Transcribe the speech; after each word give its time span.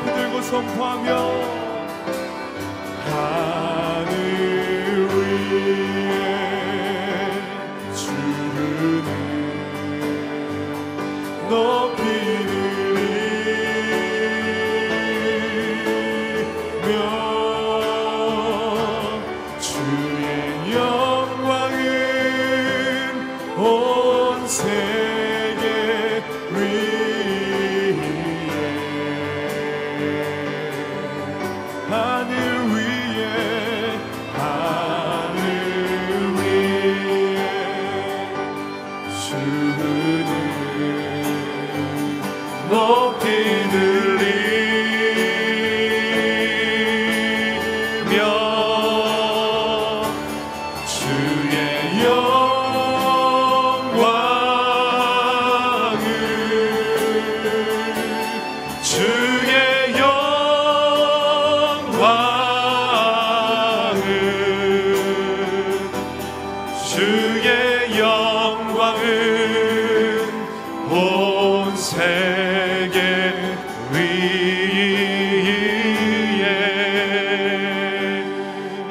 손 0.00 0.14
들고 0.14 0.40
선포하며 0.42 1.59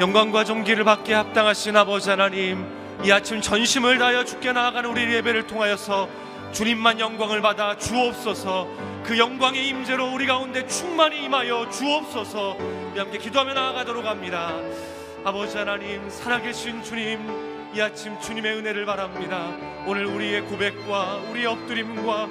영광과 0.09 0.44
존귀를 0.44 0.85
받게 0.85 1.13
합당하신 1.13 1.77
아버지 1.77 2.09
하나님 2.09 2.65
이 3.03 3.11
아침 3.11 3.41
전심을 3.41 4.00
다하여 4.00 4.25
주께 4.25 4.51
나아가는 4.51 4.89
우리 4.89 5.03
예배를 5.13 5.45
통하여서 5.45 6.09
주님만 6.51 7.00
영광을 7.00 7.44
받아 7.44 7.77
주옵소서. 7.77 8.67
그 9.03 9.19
영광의 9.19 9.67
임재로 9.67 10.11
우리 10.11 10.25
가운데 10.25 10.65
충만히 10.65 11.25
임하여 11.25 11.69
주옵소서. 11.69 12.57
우리 12.91 13.00
함께 13.00 13.19
기도하며 13.19 13.53
나아가도록 13.53 14.03
합니다. 14.03 14.56
아버지 15.23 15.56
하나님 15.56 16.09
살아계신 16.09 16.81
주님 16.81 17.69
이 17.75 17.79
아침 17.79 18.19
주님의 18.19 18.57
은혜를 18.57 18.88
바랍니다. 18.88 19.51
오늘 19.85 20.07
우리의 20.07 20.41
고백과 20.41 21.17
우리의 21.29 21.45
엎드림과 21.45 22.27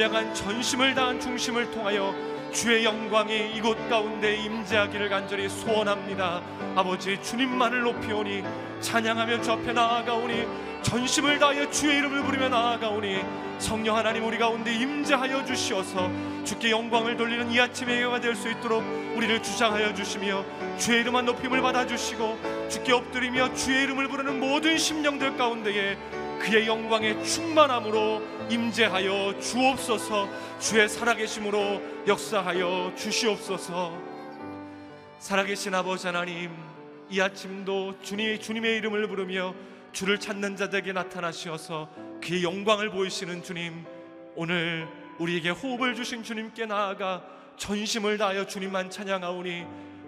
향한 0.00 0.32
전심을 0.32 0.94
다한 0.94 1.18
중심을 1.18 1.72
통하여 1.72 2.14
주의 2.56 2.86
영광이 2.86 3.54
이곳 3.54 3.76
가운데 3.90 4.34
임재하기를 4.34 5.10
간절히 5.10 5.46
소원합니다. 5.46 6.40
아버지 6.74 7.20
주님만을 7.22 7.82
높이오니 7.82 8.42
찬양하며 8.80 9.42
주 9.42 9.52
앞에 9.52 9.74
나아가오니 9.74 10.46
전심을 10.80 11.38
다하여 11.38 11.70
주의 11.70 11.98
이름을 11.98 12.22
부르며 12.22 12.48
나아가오니 12.48 13.20
성령 13.58 13.98
하나님 13.98 14.24
우리 14.24 14.38
가운데 14.38 14.74
임재하여 14.74 15.44
주시어서 15.44 16.10
주께 16.44 16.70
영광을 16.70 17.18
돌리는 17.18 17.50
이 17.50 17.60
아침의 17.60 18.00
예가 18.00 18.20
될 18.20 18.34
수 18.34 18.50
있도록 18.50 18.82
우리를 19.14 19.42
주장하여 19.42 19.92
주시며 19.92 20.42
주의 20.78 21.02
이름만 21.02 21.26
높임을 21.26 21.60
받아 21.60 21.86
주시고 21.86 22.38
주께 22.70 22.94
엎드리며 22.94 23.52
주의 23.52 23.82
이름을 23.82 24.08
부르는 24.08 24.40
모든 24.40 24.78
심령들 24.78 25.36
가운데에 25.36 25.98
그의 26.38 26.66
영광의 26.66 27.24
충만함으로 27.24 28.22
임재하여 28.50 29.40
주옵소서. 29.40 30.28
주의 30.58 30.88
살아계심으로 30.88 32.06
역사하여 32.06 32.92
주시옵소서. 32.96 33.92
살아계신 35.18 35.74
아버지 35.74 36.06
하나님 36.06 36.50
이 37.08 37.20
아침도 37.20 38.00
주님, 38.02 38.38
주님의 38.38 38.76
이름을 38.76 39.08
부르며 39.08 39.54
주를 39.92 40.20
찾는 40.20 40.56
자들에게 40.56 40.92
나타나시어서 40.92 41.88
그의 42.22 42.42
영광을 42.42 42.90
보이시는 42.90 43.42
주님 43.42 43.84
오늘 44.34 44.86
우리에게 45.18 45.50
호흡을 45.50 45.94
주신 45.94 46.22
주님께 46.22 46.66
나아가 46.66 47.24
전심을 47.56 48.18
다하여 48.18 48.46
주님만 48.46 48.90
찬양하오니 48.90 49.64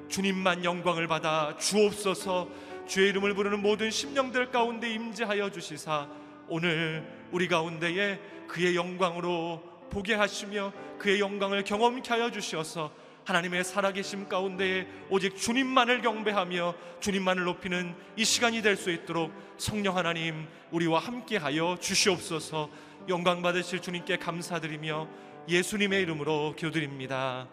주님만 0.09 0.65
영광을 0.65 1.07
받아 1.07 1.57
주옵소서 1.57 2.49
주의 2.89 3.11
이름을 3.11 3.35
부르는 3.35 3.61
모든 3.61 3.91
심령들 3.91 4.51
가운데 4.51 4.91
임재하여 4.91 5.51
주시사 5.51 6.09
오늘 6.49 7.07
우리 7.31 7.47
가운데에 7.47 8.19
그의 8.49 8.75
영광으로 8.75 9.63
보게 9.91 10.15
하시며 10.15 10.73
그의 10.99 11.21
영광을 11.21 11.65
경험케 11.65 12.09
하여 12.09 12.31
주시어서 12.31 12.91
하나님의 13.27 13.63
살아계심 13.63 14.27
가운데에 14.29 14.87
오직 15.11 15.37
주님만을 15.37 16.01
경배하며 16.01 16.75
주님만을 17.01 17.45
높이는 17.45 17.95
이 18.17 18.25
시간이 18.25 18.63
될 18.63 18.77
수 18.77 18.91
있도록 18.91 19.33
성령 19.59 19.99
하나님 19.99 20.47
우리와 20.71 20.99
함께하여 20.99 21.77
주시옵소서. 21.81 22.71
영광 23.09 23.43
받으실 23.43 23.81
주님께 23.83 24.17
감사드리며 24.17 25.09
예수님의 25.47 26.03
이름으로 26.03 26.55
기도드립니다. 26.57 27.49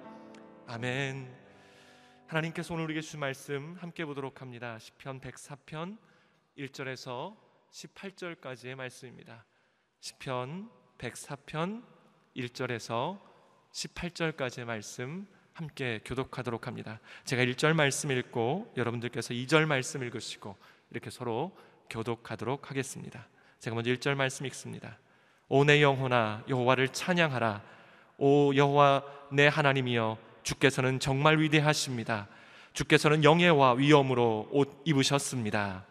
아멘 0.68 1.45
하나님께서 2.28 2.74
오늘 2.74 2.86
우리에게 2.86 3.02
주신 3.02 3.20
말씀 3.20 3.76
함께 3.80 4.04
보도록 4.04 4.42
합니다 4.42 4.80
시편 4.80 5.22
104편 5.22 5.98
1절에서 6.58 7.36
18절까지의 7.72 8.74
말씀입니다 8.76 9.46
시편 10.00 10.70
104편 10.98 11.84
1절에서 12.36 13.20
18절까지의 13.72 14.66
말씀 14.66 15.28
함께 15.54 16.02
교독하도록 16.04 16.68
합니다. 16.68 17.00
제가 17.24 17.44
1절 17.44 17.74
말씀 17.74 18.12
읽고 18.12 18.74
여러분들께서 18.76 19.34
2절 19.34 19.66
말씀 19.66 20.04
읽으시고 20.04 20.56
이렇게 20.92 21.10
서로 21.10 21.56
교독하도록 21.90 22.70
하겠습니다. 22.70 23.28
제가 23.60 23.74
먼저 23.76 23.92
1절 23.92 24.16
말씀 24.16 24.46
읽습니다. 24.48 24.98
오 25.48 25.64
내 25.64 25.82
영혼아 25.82 26.44
여호와를 26.50 26.90
찬양하라. 26.90 27.64
오 28.18 28.56
여호와 28.56 29.04
내 29.32 29.48
하나님이여 29.48 30.18
주께서는 30.46 31.00
정말 31.00 31.40
위대하십니다. 31.40 32.28
주께서는 32.74 33.24
영예와 33.24 33.74
위엄으로 33.74 34.48
옷 34.52 34.82
입으셨습니다. 34.86 35.86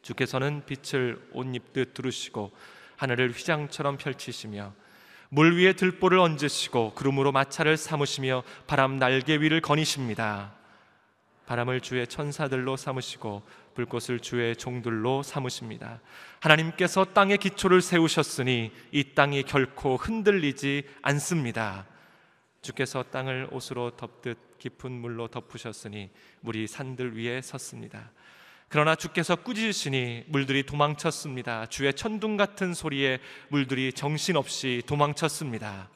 주께서는 0.00 0.62
빛을 0.64 1.20
옷 1.32 1.54
입듯 1.54 1.92
두르시고 1.92 2.50
하늘을 2.96 3.30
휘장처럼 3.30 3.98
펼치시며 3.98 4.72
물 5.28 5.58
위에 5.58 5.74
들보를 5.74 6.18
얹으시고 6.18 6.94
구름으로 6.94 7.30
마차를 7.32 7.76
삼으시며 7.76 8.42
바람 8.66 8.98
날개 8.98 9.36
위를 9.36 9.60
거니십니다. 9.60 10.54
바람을 11.44 11.82
주의 11.82 12.06
천사들로 12.06 12.76
삼으시고 12.76 13.42
불꽃을 13.74 14.20
주의 14.20 14.56
종들로 14.56 15.22
삼으십니다. 15.22 16.00
하나님께서 16.40 17.04
땅의 17.04 17.36
기초를 17.38 17.82
세우셨으니 17.82 18.72
이 18.92 19.04
땅이 19.14 19.42
결코 19.42 19.96
흔들리지 19.96 20.84
않습니다. 21.02 21.86
주께서 22.62 23.04
땅을 23.04 23.48
옷으로 23.52 23.96
덮듯 23.96 24.58
깊은 24.58 24.90
물로 24.90 25.28
덮으셨으니 25.28 26.10
물이 26.40 26.66
산들 26.66 27.16
위에 27.16 27.40
섰습니다. 27.40 28.10
그러나 28.68 28.94
주께서 28.94 29.36
꾸짖으시니 29.36 30.24
물들이 30.26 30.64
도망쳤습니다. 30.64 31.66
주의 31.66 31.92
천둥 31.94 32.36
같은 32.36 32.74
소리에 32.74 33.18
물들이 33.48 33.92
정신없이 33.92 34.82
도망쳤습니다. 34.86 35.88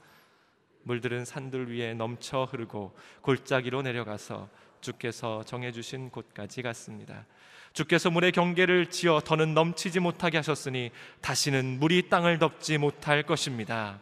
물들은 0.85 1.25
산들 1.25 1.73
위에 1.73 1.95
넘쳐 1.95 2.45
흐르고 2.45 2.97
골짜기로 3.21 3.83
내려가서 3.83 4.49
주께서 4.81 5.45
정해주신 5.45 6.11
곳까지 6.11 6.63
갔습니다. 6.63 7.27
주께서 7.73 8.11
물의 8.11 8.33
경계를 8.33 8.91
지어 8.91 9.21
더는 9.21 9.55
넘치지 9.55 10.01
못하게 10.01 10.39
하셨으니 10.39 10.91
다시는 11.21 11.79
물이 11.79 12.09
땅을 12.09 12.39
덮지 12.39 12.79
못할 12.79 13.23
것입니다. 13.23 14.01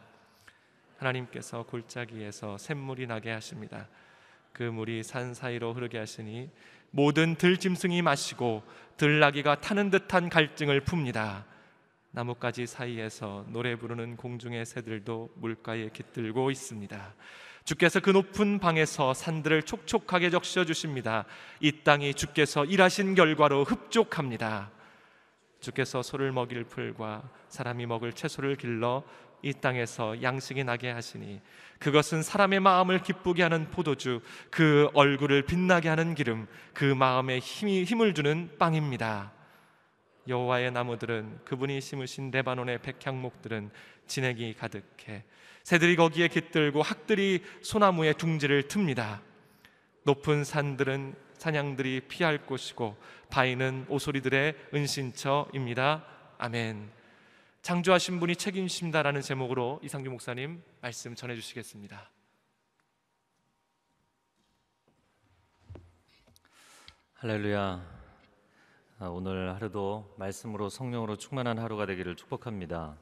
하나님께서 1.00 1.62
골짜기에서 1.64 2.58
샘물이 2.58 3.06
나게 3.06 3.30
하십니다. 3.30 3.88
그 4.52 4.62
물이 4.62 5.02
산 5.02 5.34
사이로 5.34 5.72
흐르게 5.72 5.98
하시니 5.98 6.50
모든 6.90 7.36
들짐승이 7.36 8.02
마시고 8.02 8.62
들나귀가 8.96 9.60
타는 9.60 9.90
듯한 9.90 10.28
갈증을 10.28 10.84
풉니다. 10.84 11.44
나뭇가지 12.10 12.66
사이에서 12.66 13.46
노래 13.48 13.76
부르는 13.76 14.16
공중의 14.16 14.66
새들도 14.66 15.30
물가에 15.36 15.90
깃들고 15.90 16.50
있습니다. 16.50 17.14
주께서 17.64 18.00
그 18.00 18.10
높은 18.10 18.58
방에서 18.58 19.14
산들을 19.14 19.62
촉촉하게 19.62 20.30
적셔 20.30 20.64
주십니다. 20.64 21.24
이 21.60 21.70
땅이 21.84 22.14
주께서 22.14 22.64
일하신 22.64 23.14
결과로 23.14 23.64
흡족합니다. 23.64 24.70
주께서 25.60 26.02
소를 26.02 26.32
먹일 26.32 26.64
풀과 26.64 27.22
사람이 27.48 27.86
먹을 27.86 28.12
채소를 28.12 28.56
길러 28.56 29.04
이 29.42 29.52
땅에서 29.54 30.22
양식이 30.22 30.64
나게 30.64 30.90
하시니 30.90 31.40
그것은 31.78 32.22
사람의 32.22 32.60
마음을 32.60 33.02
기쁘게 33.02 33.42
하는 33.42 33.70
포도주 33.70 34.20
그 34.50 34.90
얼굴을 34.94 35.42
빛나게 35.42 35.88
하는 35.88 36.14
기름 36.14 36.46
그 36.74 36.84
마음에 36.84 37.38
힘이 37.38 37.84
힘을 37.84 38.14
주는 38.14 38.50
빵입니다. 38.58 39.32
여호와의 40.28 40.72
나무들은 40.72 41.40
그분이 41.44 41.80
심으신 41.80 42.30
레바논의 42.30 42.82
백향목들은 42.82 43.70
진액이 44.06 44.54
가득해 44.54 45.24
새들이 45.62 45.96
거기에 45.96 46.28
깃들고 46.28 46.82
학들이 46.82 47.42
소나무의 47.62 48.14
둥지를 48.14 48.64
틉니다. 48.64 49.20
높은 50.04 50.44
산들은 50.44 51.14
사냥들이 51.38 52.02
피할 52.08 52.44
곳이고 52.44 52.96
바위는 53.30 53.86
오소리들의 53.88 54.54
은신처입니다. 54.74 56.04
아멘. 56.38 56.99
창조하신 57.62 58.20
분이 58.20 58.36
책임집니다라는 58.36 59.20
제목으로 59.20 59.80
이상규 59.82 60.08
목사님 60.08 60.62
말씀 60.80 61.14
전해 61.14 61.34
주시겠습니다. 61.34 62.10
할렐루야. 67.16 68.00
아, 68.98 69.08
오늘 69.08 69.54
하루도 69.54 70.14
말씀으로 70.18 70.70
성령으로 70.70 71.16
충만한 71.16 71.58
하루가 71.58 71.84
되기를 71.84 72.16
축복합니다. 72.16 72.96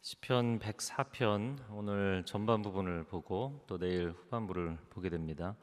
시편 0.00 0.58
104편 0.58 1.64
오늘 1.70 2.24
전반 2.26 2.62
부분을 2.62 3.04
보고 3.04 3.64
또 3.68 3.78
내일 3.78 4.10
후반부를 4.10 4.76
보게 4.90 5.08
됩니다. 5.08 5.54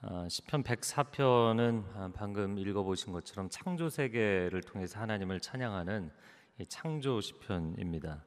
아, 0.00 0.26
시편 0.30 0.62
104편은 0.62 1.84
아, 1.94 2.10
방금 2.14 2.56
읽어보신 2.56 3.12
것처럼 3.12 3.50
창조 3.50 3.90
세계를 3.90 4.62
통해서 4.62 4.98
하나님을 4.98 5.40
찬양하는 5.40 6.10
창조 6.68 7.20
시편입니다. 7.20 8.24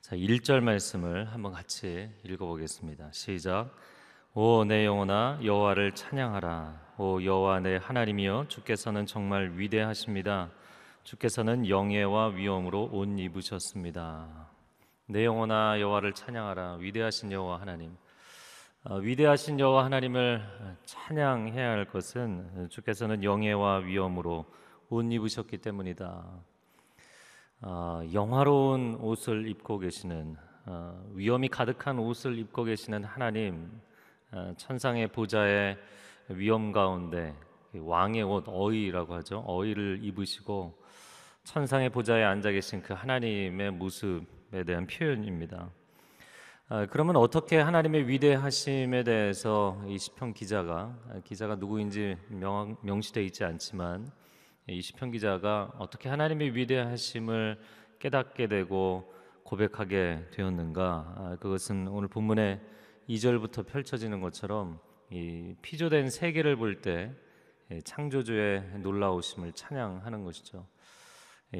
자, 0.00 0.16
1절 0.16 0.60
말씀을 0.60 1.26
한번 1.32 1.52
같이 1.52 2.08
읽어 2.24 2.46
보겠습니다. 2.46 3.10
시작. 3.12 3.74
오 4.32 4.64
내 4.64 4.86
영혼아 4.86 5.40
여호와를 5.42 5.92
찬양하라. 5.92 6.94
오 6.98 7.22
여호와 7.22 7.60
내 7.60 7.76
하나님이여 7.76 8.46
주께서는 8.48 9.04
정말 9.04 9.52
위대하십니다. 9.56 10.50
주께서는 11.02 11.68
영예와 11.68 12.28
위엄으로 12.28 12.90
옷 12.92 13.06
입으셨습니다. 13.18 14.48
내 15.06 15.24
영혼아 15.24 15.80
여호와를 15.80 16.12
찬양하라. 16.14 16.74
위대하신 16.76 17.32
여호와 17.32 17.60
하나님. 17.60 17.96
어, 18.84 18.96
위대하신 18.96 19.58
여호와 19.58 19.84
하나님을 19.86 20.76
찬양해야 20.84 21.70
할 21.70 21.84
것은 21.86 22.68
주께서는 22.70 23.24
영예와 23.24 23.78
위엄으로 23.78 24.46
옷 24.88 25.12
입으셨기 25.12 25.58
때문이다. 25.58 26.49
어, 27.62 28.00
영화로운 28.14 28.94
옷을 29.02 29.46
입고 29.46 29.80
계시는 29.80 30.34
어, 30.64 31.04
위엄이 31.12 31.48
가득한 31.48 31.98
옷을 31.98 32.38
입고 32.38 32.64
계시는 32.64 33.04
하나님 33.04 33.70
어, 34.32 34.54
천상의 34.56 35.08
보좌의 35.08 35.76
위엄 36.28 36.72
가운데 36.72 37.34
왕의 37.74 38.22
옷 38.22 38.44
어의라고 38.46 39.12
하죠 39.16 39.44
어의를 39.46 39.98
입으시고 40.02 40.74
천상의 41.44 41.90
보좌에 41.90 42.24
앉아 42.24 42.50
계신 42.50 42.80
그 42.80 42.94
하나님의 42.94 43.72
모습에 43.72 44.64
대한 44.64 44.86
표현입니다. 44.86 45.68
아, 46.68 46.86
그러면 46.86 47.16
어떻게 47.16 47.58
하나님의 47.58 48.08
위대하심에 48.08 49.02
대해서 49.04 49.82
이 49.86 49.98
시편 49.98 50.32
기자가 50.32 50.96
기자가 51.24 51.56
누구인지 51.56 52.16
명, 52.28 52.76
명시되어 52.80 53.22
있지 53.24 53.44
않지만 53.44 54.10
이 54.70 54.80
시편 54.80 55.10
기자가 55.10 55.72
어떻게 55.78 56.08
하나님의 56.08 56.54
위대하심을 56.54 57.60
깨닫게 57.98 58.46
되고 58.46 59.12
고백하게 59.42 60.28
되었는가? 60.30 61.14
아, 61.16 61.36
그것은 61.40 61.88
오늘 61.88 62.06
본문의 62.06 62.60
2절부터 63.08 63.66
펼쳐지는 63.66 64.20
것처럼 64.20 64.78
이 65.10 65.56
피조된 65.60 66.10
세계를 66.10 66.54
볼 66.54 66.82
때 66.82 67.12
창조주의 67.84 68.62
놀라우심을 68.78 69.52
찬양하는 69.52 70.24
것이죠. 70.24 70.66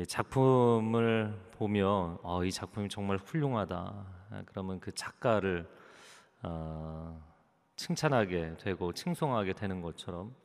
작품을 0.06 1.36
보며 1.52 2.20
어, 2.22 2.44
이 2.44 2.52
작품이 2.52 2.88
정말 2.88 3.16
훌륭하다. 3.16 3.74
아, 4.30 4.42
그러면 4.46 4.78
그 4.78 4.92
작가를 4.92 5.68
어, 6.42 7.20
칭찬하게 7.74 8.56
되고 8.58 8.92
칭송하게 8.92 9.54
되는 9.54 9.80
것처럼 9.80 10.28
어, 10.28 10.39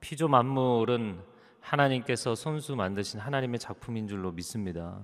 피조 0.00 0.28
만물은 0.28 1.20
하나님께서 1.60 2.34
손수 2.34 2.76
만드신 2.76 3.20
하나님의 3.20 3.58
작품인 3.58 4.08
줄로 4.08 4.32
믿습니다. 4.32 5.00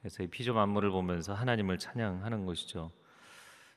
그래서 0.00 0.22
이 0.22 0.26
피조 0.26 0.54
만물을 0.54 0.90
보면서 0.90 1.34
하나님을 1.34 1.78
찬양하는 1.78 2.46
것이죠. 2.46 2.90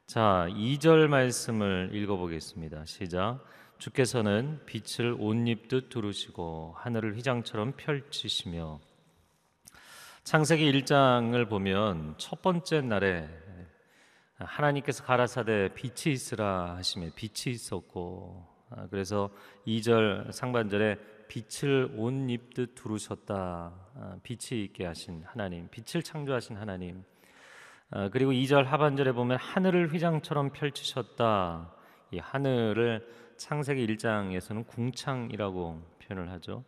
자, 0.08 0.48
2절 0.50 1.08
말씀을 1.08 1.91
읽어보겠습니다. 1.94 2.86
시작. 2.86 3.44
주께서는 3.77 4.60
빛을 4.65 5.15
옷 5.20 5.36
입듯 5.48 5.89
두르시고 5.89 6.74
하늘을 6.77 7.15
휘장처럼 7.15 7.74
펼치시며 7.77 8.79
창세기 10.24 10.72
1장을 10.72 11.48
보면 11.48 12.15
첫 12.17 12.41
번째 12.41 12.82
날에 12.82 13.29
하나님께서 14.36 15.03
가라사대 15.03 15.74
빛이 15.74 16.13
있으라 16.13 16.75
하시며 16.75 17.10
빛이 17.15 17.53
있었고 17.53 18.46
아, 18.46 18.56
그래서 18.89 19.29
2절 19.65 20.31
상반절에 20.31 20.97
빛을 21.27 21.93
옷 21.97 22.12
입듯 22.12 22.75
두르셨다 22.75 23.74
아, 23.95 24.17
빛이 24.24 24.63
있게 24.63 24.86
하신 24.86 25.24
하나님 25.25 25.67
빛을 25.69 26.03
창조하신 26.03 26.57
하나님 26.57 27.03
아, 27.89 28.09
그리고 28.09 28.31
2절 28.31 28.65
하반절에 28.65 29.12
보면 29.13 29.38
하늘을 29.38 29.93
휘장처럼 29.93 30.51
펼치셨다 30.51 31.74
이 32.12 32.19
하늘을 32.19 33.07
창세기 33.38 33.86
1장에서는 33.88 34.65
궁창이라고 34.67 35.81
표현을 36.01 36.31
하죠. 36.31 36.63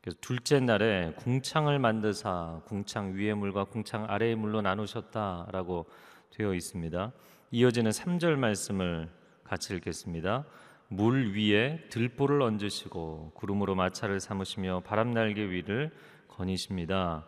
그래서 0.00 0.18
둘째 0.20 0.60
날에 0.60 1.12
궁창을 1.16 1.78
만드사 1.78 2.62
궁창 2.66 3.14
위의 3.14 3.34
물과 3.34 3.64
궁창 3.64 4.06
아래의 4.08 4.34
물로 4.34 4.62
나누셨다라고 4.62 5.86
되어 6.30 6.54
있습니다. 6.54 7.12
이어지는 7.50 7.90
3절 7.90 8.36
말씀을 8.36 9.10
같이 9.44 9.74
읽겠습니다. 9.74 10.44
물 10.92 11.36
위에 11.36 11.86
들보를 11.88 12.42
얹으시고 12.42 13.30
구름으로 13.34 13.76
마차를 13.76 14.18
삼으시며 14.18 14.82
바람 14.84 15.12
날개 15.12 15.48
위를 15.48 15.92
거니십니다. 16.26 17.24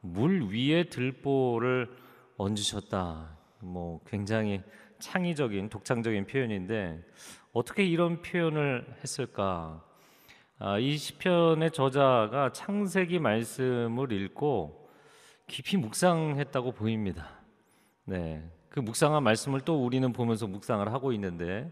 물 0.00 0.44
위에 0.50 0.84
들보를 0.84 1.94
얹으셨다. 2.38 3.36
뭐 3.60 4.00
굉장히 4.06 4.62
창의적인 4.98 5.68
독창적인 5.68 6.26
표현인데 6.26 7.04
어떻게 7.52 7.84
이런 7.84 8.22
표현을 8.22 8.86
했을까? 9.02 9.84
아, 10.58 10.78
이 10.78 10.96
시편의 10.96 11.70
저자가 11.72 12.52
창세기 12.52 13.18
말씀을 13.18 14.10
읽고 14.10 14.88
깊이 15.48 15.76
묵상했다고 15.76 16.72
보입니다. 16.72 17.28
네, 18.06 18.42
그 18.70 18.80
묵상한 18.80 19.22
말씀을 19.22 19.60
또 19.60 19.84
우리는 19.84 20.10
보면서 20.14 20.46
묵상을 20.46 20.90
하고 20.90 21.12
있는데 21.12 21.70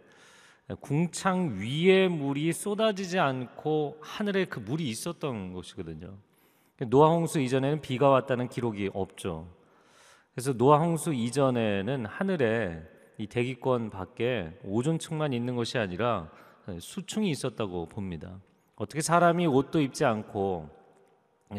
궁창 0.80 1.58
위에 1.58 2.08
물이 2.08 2.52
쏟아지지 2.52 3.18
않고 3.18 3.98
하늘에 4.00 4.44
그 4.44 4.60
물이 4.60 4.88
있었던 4.88 5.52
것이거든요. 5.52 6.16
노아 6.88 7.10
홍수 7.10 7.40
이전에는 7.40 7.80
비가 7.80 8.08
왔다는 8.08 8.48
기록이 8.48 8.90
없죠. 8.94 9.48
그래서 10.32 10.52
노아 10.52 10.78
홍수 10.78 11.12
이전에는 11.12 12.06
하늘에 12.06 12.82
이 13.18 13.26
대기권 13.26 13.90
밖에 13.90 14.58
오존층만 14.64 15.32
있는 15.32 15.56
것이 15.56 15.76
아니라 15.76 16.30
수층이 16.78 17.28
있었다고 17.30 17.86
봅니다. 17.86 18.38
어떻게 18.76 19.02
사람이 19.02 19.46
옷도 19.46 19.80
입지 19.80 20.04
않고 20.04 20.70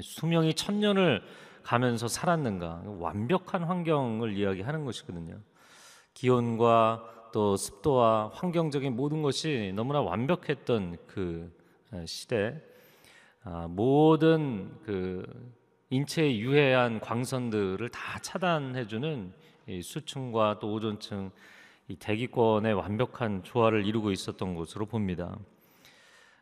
수명이 0.02 0.56
천 0.56 0.80
년을 0.80 1.22
가면서 1.64 2.08
살았는가? 2.08 2.84
완벽한 2.86 3.64
환경을 3.64 4.36
이야기하는 4.38 4.86
것이거든요. 4.86 5.38
기온과 6.14 7.04
또 7.32 7.56
습도와 7.56 8.32
환경적인 8.34 8.96
모든 8.96 9.22
것이 9.22 9.72
너무나 9.76 10.02
완벽했던 10.02 10.98
그 11.08 11.52
시대, 12.06 12.62
아, 13.44 13.68
모든 13.70 14.72
그 14.84 15.26
인체에 15.90 16.38
유해한 16.38 17.00
광선들을 17.00 17.90
다 17.90 18.20
차단해주는 18.20 19.34
수층과 19.82 20.60
또 20.60 20.74
오존층 20.74 21.32
이 21.88 21.96
대기권의 21.96 22.74
완벽한 22.74 23.44
조화를 23.44 23.86
이루고 23.86 24.12
있었던 24.12 24.56
것으로 24.56 24.86
봅니다. 24.86 25.38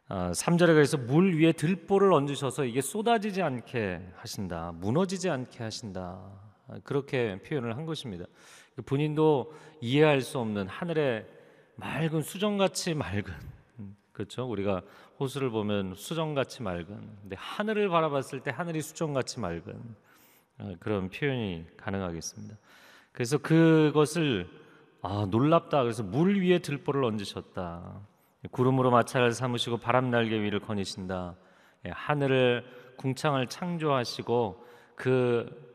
아, 0.07 0.31
3절에 0.31 0.67
그래서 0.67 0.97
물 0.97 1.39
위에 1.39 1.51
들보를 1.51 2.11
얹으셔서 2.13 2.65
이게 2.65 2.81
쏟아지지 2.81 3.41
않게 3.41 4.01
하신다. 4.15 4.73
무너지지 4.75 5.29
않게 5.29 5.63
하신다. 5.63 6.19
아, 6.67 6.79
그렇게 6.83 7.39
표현을 7.43 7.77
한 7.77 7.85
것입니다. 7.85 8.25
본인도 8.81 9.53
이해할 9.81 10.21
수 10.21 10.39
없는 10.39 10.67
하늘의 10.67 11.25
맑은 11.75 12.21
수정같이 12.21 12.93
맑은 12.93 13.33
음, 13.79 13.95
그렇죠? 14.11 14.45
우리가 14.45 14.81
호수를 15.19 15.49
보면 15.49 15.95
수정같이 15.95 16.63
맑은 16.63 16.87
근데 17.21 17.35
하늘을 17.37 17.89
바라봤을 17.89 18.41
때 18.41 18.51
하늘이 18.51 18.81
수정같이 18.81 19.39
맑은 19.39 19.73
어, 20.59 20.75
그런 20.79 21.09
표현이 21.09 21.65
가능하겠습니다. 21.77 22.55
그래서 23.11 23.37
그것을 23.37 24.49
아, 25.01 25.25
놀랍다. 25.29 25.81
그래서 25.81 26.03
물 26.03 26.41
위에 26.41 26.59
들보를 26.59 27.03
얹으셨다. 27.05 28.01
구름으로 28.51 28.91
마차를 28.91 29.31
삼으시고 29.31 29.77
바람 29.77 30.09
날개 30.09 30.41
위를 30.41 30.59
거니신다. 30.59 31.35
예, 31.85 31.91
하늘을 31.91 32.65
궁창을 32.97 33.47
창조하시고 33.47 34.65
그 34.95 35.49
어, 35.49 35.68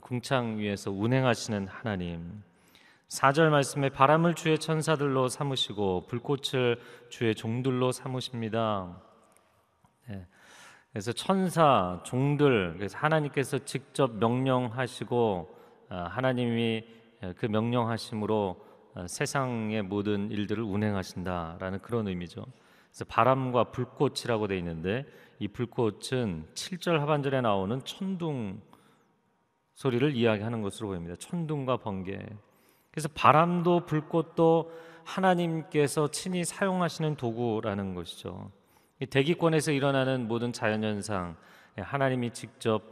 궁창 0.00 0.58
위에서 0.58 0.90
운행하시는 0.90 1.68
하나님. 1.68 2.42
4절 3.06 3.50
말씀에 3.50 3.90
바람을 3.90 4.34
주의 4.34 4.58
천사들로 4.58 5.28
삼으시고 5.28 6.06
불꽃을 6.08 6.80
주의 7.08 7.34
종들로 7.36 7.92
삼으십니다. 7.92 9.00
예, 10.10 10.26
그래서 10.90 11.12
천사, 11.12 12.00
종들, 12.04 12.74
그래서 12.78 12.98
하나님께서 12.98 13.58
직접 13.58 14.16
명령하시고 14.16 15.56
어, 15.90 15.94
하나님이 15.94 16.84
그 17.36 17.46
명령하심으로 17.46 18.66
어, 18.94 19.06
세상의 19.06 19.82
모든 19.82 20.32
일들을 20.32 20.64
운행하신다라는 20.64 21.78
그런 21.80 22.08
의미죠. 22.08 22.44
그래서 22.88 23.04
바람과 23.04 23.70
불꽃이라고 23.70 24.48
돼 24.48 24.58
있는데 24.58 25.06
이 25.38 25.46
불꽃은 25.46 26.48
7절 26.54 26.98
하반절에 26.98 27.40
나오는 27.40 27.84
천둥 27.84 28.60
소리를 29.80 30.14
이야기하는 30.14 30.60
것으로 30.60 30.88
보입니다. 30.88 31.16
천둥과 31.16 31.78
번개. 31.78 32.18
그래서 32.90 33.08
바람도 33.14 33.86
불꽃도 33.86 34.70
하나님께서 35.04 36.10
친히 36.10 36.44
사용하시는 36.44 37.16
도구라는 37.16 37.94
것이죠. 37.94 38.50
대기권에서 39.08 39.72
일어나는 39.72 40.28
모든 40.28 40.52
자연 40.52 40.84
현상 40.84 41.34
예, 41.78 41.80
하나님이 41.80 42.34
직접 42.34 42.82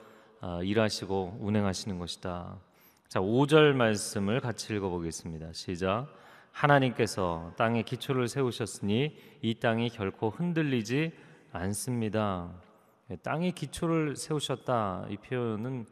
어, 0.40 0.62
일하시고 0.62 1.37
운행하시는 1.42 1.99
것이다. 1.99 2.57
자, 3.09 3.21
5절 3.21 3.75
말씀을 3.75 4.40
같이 4.40 4.75
읽어 4.75 4.88
보겠습니다. 4.88 5.52
시작. 5.52 6.07
하나님께서 6.52 7.52
땅에 7.59 7.83
기초를 7.83 8.28
세우셨으니 8.28 9.14
이 9.42 9.54
땅이 9.57 9.90
결코 9.90 10.30
흔들리지 10.30 11.12
않습니다. 11.52 12.50
예, 13.11 13.16
땅에 13.16 13.50
기초를 13.50 14.16
세우셨다. 14.16 15.09
이 15.11 15.18
표현은 15.18 15.85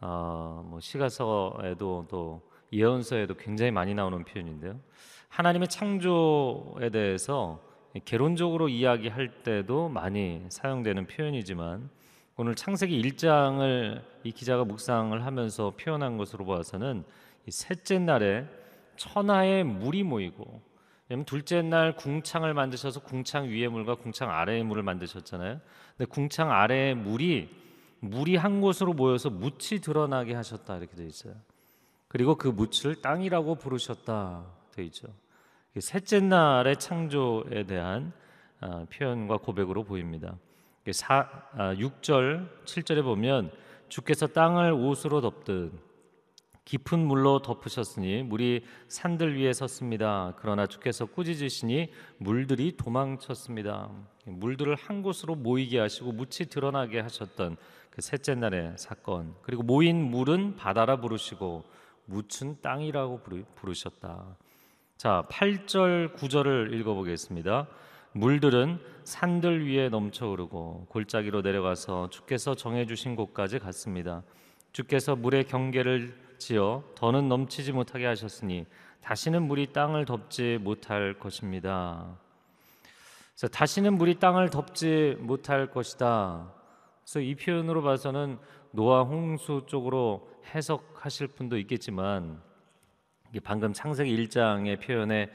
어, 0.00 0.64
뭐 0.66 0.80
시가서에도 0.80 2.06
또 2.08 2.42
예언서에도 2.72 3.34
굉장히 3.34 3.70
많이 3.70 3.94
나오는 3.94 4.24
표현인데요. 4.24 4.78
하나님의 5.28 5.68
창조에 5.68 6.90
대해서 6.90 7.60
개론적으로 8.04 8.68
이야기할 8.68 9.42
때도 9.42 9.88
많이 9.88 10.44
사용되는 10.48 11.06
표현이지만 11.06 11.90
오늘 12.36 12.54
창세기 12.54 13.00
1장을 13.02 14.02
이 14.22 14.32
기자가 14.32 14.64
묵상을 14.64 15.24
하면서 15.24 15.72
표현한 15.76 16.16
것으로 16.18 16.46
봐서는 16.46 17.04
이 17.46 17.50
셋째 17.50 17.98
날에 17.98 18.46
천하에 18.96 19.64
물이 19.64 20.04
모이고 20.04 20.62
왜냐면 21.08 21.24
둘째 21.24 21.62
날 21.62 21.96
궁창을 21.96 22.54
만드셔서 22.54 23.00
궁창 23.00 23.48
위의 23.48 23.68
물과 23.68 23.96
궁창 23.96 24.30
아래의 24.30 24.62
물을 24.62 24.82
만드셨잖아요. 24.82 25.60
근데 25.96 26.10
궁창 26.10 26.52
아래의 26.52 26.94
물이 26.94 27.48
물이 28.00 28.36
한 28.36 28.60
곳으로 28.60 28.92
모여서 28.92 29.30
묻이 29.30 29.80
드러나게 29.82 30.34
하셨다 30.34 30.76
이렇게 30.76 30.96
돼 30.96 31.06
있어요. 31.06 31.34
그리고 32.08 32.36
그 32.36 32.48
묻을 32.48 32.96
땅이라고 33.02 33.56
부르셨다 33.56 34.46
돼 34.72 34.84
있죠. 34.84 35.08
셋째 35.78 36.20
날의 36.20 36.78
창조에 36.78 37.64
대한 37.66 38.12
아, 38.60 38.86
표현과 38.90 39.38
고백으로 39.38 39.84
보입니다. 39.84 40.36
4, 40.90 41.74
6절, 41.76 42.64
7절에 42.64 43.02
보면 43.02 43.50
주께서 43.88 44.26
땅을 44.26 44.72
옷으로 44.72 45.20
덮듯 45.20 45.87
깊은 46.68 46.98
물로 46.98 47.40
덮으셨으니 47.40 48.24
물이 48.24 48.62
산들 48.88 49.40
위에 49.40 49.54
섰습니다. 49.54 50.34
그러나 50.36 50.66
주께서 50.66 51.06
꾸짖으시니 51.06 51.90
물들이 52.18 52.76
도망쳤습니다. 52.76 53.88
물들을 54.26 54.74
한 54.74 55.00
곳으로 55.00 55.34
모이게 55.34 55.78
하시고 55.78 56.12
묻이 56.12 56.50
드러나게 56.50 57.00
하셨던 57.00 57.56
그 57.88 58.02
셋째 58.02 58.34
날의 58.34 58.74
사건. 58.76 59.34
그리고 59.40 59.62
모인 59.62 60.10
물은 60.10 60.56
바다라 60.56 61.00
부르시고 61.00 61.64
묻은 62.04 62.58
땅이라고 62.60 63.22
부르셨다. 63.54 64.36
자, 64.98 65.26
8절, 65.30 66.16
9절을 66.16 66.74
읽어 66.74 66.92
보겠습니다. 66.92 67.66
물들은 68.12 68.78
산들 69.04 69.66
위에 69.66 69.88
넘쳐 69.88 70.28
흐르고 70.28 70.84
골짜기로 70.90 71.40
내려가서 71.40 72.10
주께서 72.10 72.54
정해 72.54 72.84
주신 72.84 73.16
곳까지 73.16 73.58
갔습니다. 73.58 74.22
주께서 74.72 75.16
물의 75.16 75.44
경계를 75.44 76.27
지어 76.38 76.82
더는 76.94 77.28
넘치지 77.28 77.72
못하게 77.72 78.06
하셨으니 78.06 78.66
다시는 79.02 79.42
물이 79.42 79.72
땅을 79.72 80.04
덮지 80.04 80.58
못할 80.60 81.18
것입니다. 81.18 82.18
그래서 83.32 83.48
다시는 83.48 83.94
물이 83.94 84.18
땅을 84.18 84.50
덮지 84.50 85.16
못할 85.20 85.70
것이다. 85.70 86.52
그래서 87.02 87.20
이 87.20 87.34
표현으로 87.34 87.82
봐서는 87.82 88.38
노아 88.72 89.02
홍수 89.02 89.64
쪽으로 89.66 90.28
해석하실 90.54 91.28
분도 91.28 91.56
있겠지만 91.58 92.42
방금 93.44 93.72
창세기 93.72 94.14
1장의 94.16 94.80
표현에 94.84 95.30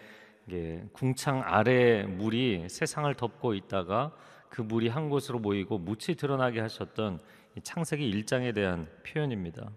궁창 0.91 1.41
아래 1.45 2.03
물이 2.03 2.67
세상을 2.69 3.13
덮고 3.15 3.53
있다가 3.53 4.13
그 4.49 4.61
물이 4.61 4.89
한 4.89 5.09
곳으로 5.09 5.39
모이고 5.39 5.77
묻이 5.79 6.15
드러나게 6.17 6.59
하셨던 6.59 7.19
창세기 7.63 8.11
1장에 8.11 8.53
대한 8.53 8.87
표현입니다. 9.07 9.71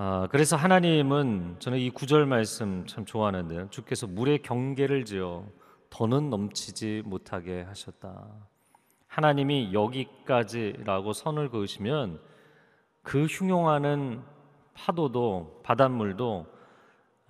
아, 0.00 0.28
그래서 0.30 0.54
하나님은 0.54 1.56
저는 1.58 1.80
이 1.80 1.90
구절 1.90 2.24
말씀 2.24 2.86
참 2.86 3.04
좋아하는데요. 3.04 3.68
주께서 3.70 4.06
물의 4.06 4.42
경계를 4.42 5.04
지어 5.04 5.44
더는 5.90 6.30
넘치지 6.30 7.02
못하게 7.04 7.62
하셨다. 7.62 8.28
하나님이 9.08 9.72
여기까지라고 9.72 11.12
선을 11.12 11.50
그으시면 11.50 12.20
그 13.02 13.24
흉용하는 13.24 14.22
파도도 14.72 15.62
바닷물도 15.64 16.46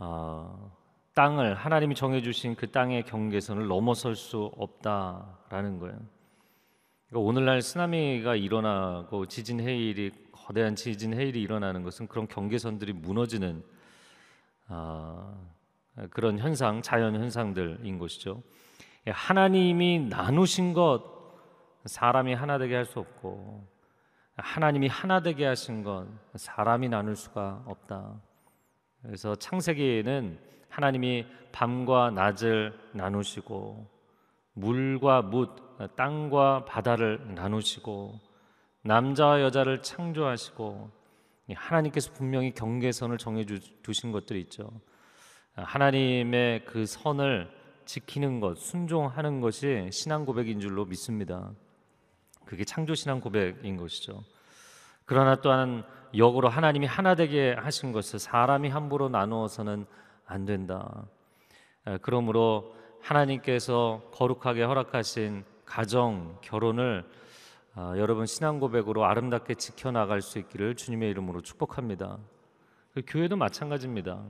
어, 0.00 0.70
땅을 1.14 1.54
하나님이 1.54 1.94
정해주신 1.94 2.54
그 2.57 2.70
땅의 2.70 3.04
경계선을 3.04 3.66
넘어설 3.66 4.14
수 4.14 4.52
없다라는 4.59 5.78
거예요. 5.78 5.98
그러니까 7.09 7.26
오늘날 7.26 7.62
쓰나미가 7.62 8.37
일어나고 8.37 9.24
지진 9.24 9.59
해일이 9.59 10.12
거대한 10.48 10.74
지진 10.76 11.12
해일이 11.12 11.42
일어나는 11.42 11.82
것은 11.82 12.08
그런 12.08 12.26
경계선들이 12.26 12.94
무너지는 12.94 13.62
어, 14.68 15.46
그런 16.08 16.38
현상, 16.38 16.80
자연 16.80 17.14
현상들인 17.14 17.98
것이죠. 17.98 18.42
하나님이 19.06 20.08
나누신 20.08 20.72
것 20.72 21.02
사람이 21.84 22.32
하나 22.32 22.56
되게 22.56 22.74
할 22.76 22.87
수 22.87 22.98
없고 22.98 23.66
하나님이 24.37 24.88
하나 24.88 25.20
되게 25.20 25.44
하신 25.44 25.82
것 25.82 26.06
사람이 26.34 26.88
나눌 26.88 27.14
수가 27.14 27.62
없다. 27.66 28.18
그래서 29.02 29.34
창세기에는 29.34 30.38
하나님이 30.70 31.26
밤과 31.52 32.11
낮을 32.11 32.72
나누시고 32.92 33.87
물과 34.54 35.22
묻, 35.22 35.50
땅과 35.96 36.64
바다를 36.64 37.34
나누시고 37.34 38.27
남자와 38.82 39.42
여자를 39.42 39.82
창조하시고 39.82 40.90
하나님께서 41.54 42.12
분명히 42.12 42.52
경계선을 42.52 43.18
정해 43.18 43.44
두신 43.82 44.12
것들이 44.12 44.40
있죠. 44.42 44.70
하나님의 45.54 46.64
그 46.64 46.86
선을 46.86 47.50
지키는 47.84 48.40
것, 48.40 48.58
순종하는 48.58 49.40
것이 49.40 49.88
신앙 49.90 50.24
고백인 50.24 50.60
줄로 50.60 50.84
믿습니다. 50.84 51.50
그게 52.44 52.64
창조 52.64 52.94
신앙 52.94 53.20
고백인 53.20 53.76
것이죠. 53.76 54.22
그러나 55.04 55.36
또한 55.40 55.84
역으로 56.14 56.48
하나님이 56.48 56.86
하나 56.86 57.14
되게 57.14 57.54
하신 57.54 57.92
것을 57.92 58.18
사람이 58.18 58.68
함부로 58.68 59.08
나누어서는 59.08 59.86
안 60.26 60.44
된다. 60.44 61.06
그러므로 62.02 62.74
하나님께서 63.00 64.02
거룩하게 64.12 64.62
허락하신 64.62 65.44
가정, 65.64 66.38
결혼을 66.42 67.04
아, 67.80 67.96
여러분 67.96 68.26
신앙 68.26 68.58
고백으로 68.58 69.04
아름답게 69.04 69.54
지켜나갈 69.54 70.20
수 70.20 70.40
있기를 70.40 70.74
주님의 70.74 71.10
이름으로 71.10 71.42
축복합니다. 71.42 72.18
그 72.92 73.02
교회도 73.06 73.36
마찬가지입니다. 73.36 74.24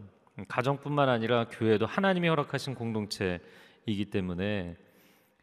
가정뿐만 0.49 1.09
아니라 1.09 1.47
교회도 1.49 1.87
하나님이 1.87 2.29
허락하신 2.29 2.75
공동체이기 2.75 4.11
때문에 4.11 4.77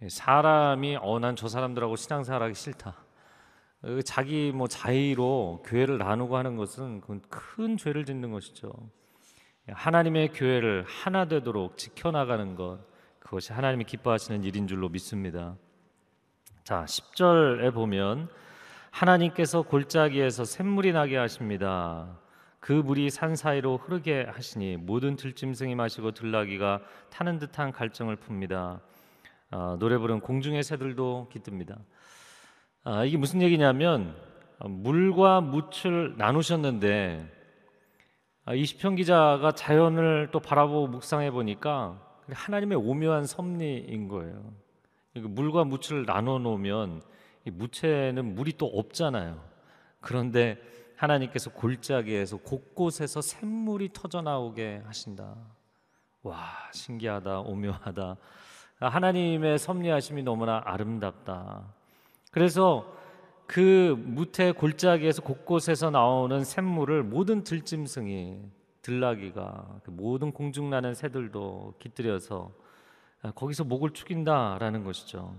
사람이 0.07 0.99
어난 1.01 1.35
저 1.35 1.47
사람들하고 1.47 1.95
신앙생활하기 1.95 2.53
싫다. 2.53 2.95
그 3.81 4.03
자기 4.03 4.51
뭐 4.51 4.67
자의로 4.67 5.63
교회를 5.65 5.97
나누고 5.97 6.37
하는 6.37 6.57
것은 6.57 7.01
그건 7.01 7.23
큰 7.27 7.75
죄를 7.75 8.05
짓는 8.05 8.29
것이죠. 8.29 8.71
하나님의 9.67 10.31
교회를 10.33 10.85
하나 10.87 11.25
되도록 11.25 11.79
지켜나가는 11.79 12.53
것 12.53 12.81
그것이 13.17 13.51
하나님이 13.51 13.85
기뻐하시는 13.85 14.43
일인 14.43 14.67
줄로 14.67 14.89
믿습니다. 14.89 15.57
자, 16.65 16.83
10절에 16.85 17.71
보면 17.75 18.27
하나님께서 18.89 19.61
골짜기에서 19.61 20.45
샘물이 20.45 20.93
나게 20.93 21.15
하십니다. 21.15 22.17
그 22.59 22.73
물이 22.73 23.11
산 23.11 23.35
사이로 23.35 23.77
흐르게 23.77 24.23
하시니 24.23 24.77
모든 24.77 25.15
들짐승이 25.15 25.75
마시고 25.75 26.13
들나귀가 26.13 26.81
타는 27.11 27.37
듯한 27.37 27.71
갈증을 27.71 28.15
풉니다. 28.15 28.79
아, 29.51 29.77
노래 29.79 29.99
부른 29.99 30.21
공중의 30.21 30.63
새들도 30.63 31.29
깃듭니다. 31.31 31.77
아, 32.83 33.05
이게 33.05 33.17
무슨 33.17 33.43
얘기냐면 33.43 34.15
아, 34.57 34.67
물과 34.67 35.41
묻을 35.41 36.15
나누셨는데 36.17 37.31
아, 38.45 38.55
이 38.55 38.65
시편 38.65 38.95
기자가 38.95 39.51
자연을 39.51 40.29
또 40.31 40.39
바라보고 40.39 40.87
묵상해 40.87 41.29
보니까 41.29 42.01
하나님의 42.27 42.79
오묘한 42.79 43.27
섭리인 43.27 44.07
거예요. 44.07 44.64
이거 45.15 45.29
물과 45.29 45.63
묻을 45.63 46.05
나눠 46.05 46.39
놓으면 46.39 47.01
이 47.45 47.49
무채는 47.49 48.35
물이 48.35 48.53
또 48.57 48.65
없잖아요. 48.65 49.41
그런데 50.01 50.57
하나님께서 50.97 51.51
골짜기에서 51.51 52.37
곳곳에서 52.37 53.21
샘물이 53.21 53.89
터져 53.93 54.21
나오게 54.21 54.83
하신다. 54.85 55.35
와 56.23 56.47
신기하다 56.73 57.39
오묘하다. 57.41 58.17
하나님의 58.79 59.57
섭리하심이 59.57 60.23
너무나 60.23 60.61
아름답다. 60.65 61.63
그래서 62.31 62.93
그 63.47 63.95
무태 63.97 64.51
골짜기에서 64.51 65.21
곳곳에서 65.21 65.91
나오는 65.91 66.43
샘물을 66.43 67.03
모든 67.03 67.43
들짐승이 67.43 68.39
들나귀가 68.81 69.79
그 69.83 69.91
모든 69.91 70.31
공중나는 70.31 70.93
새들도 70.93 71.75
깃들여서 71.79 72.64
거기서 73.33 73.63
목을 73.63 73.91
축인다라는 73.91 74.83
것이죠. 74.83 75.35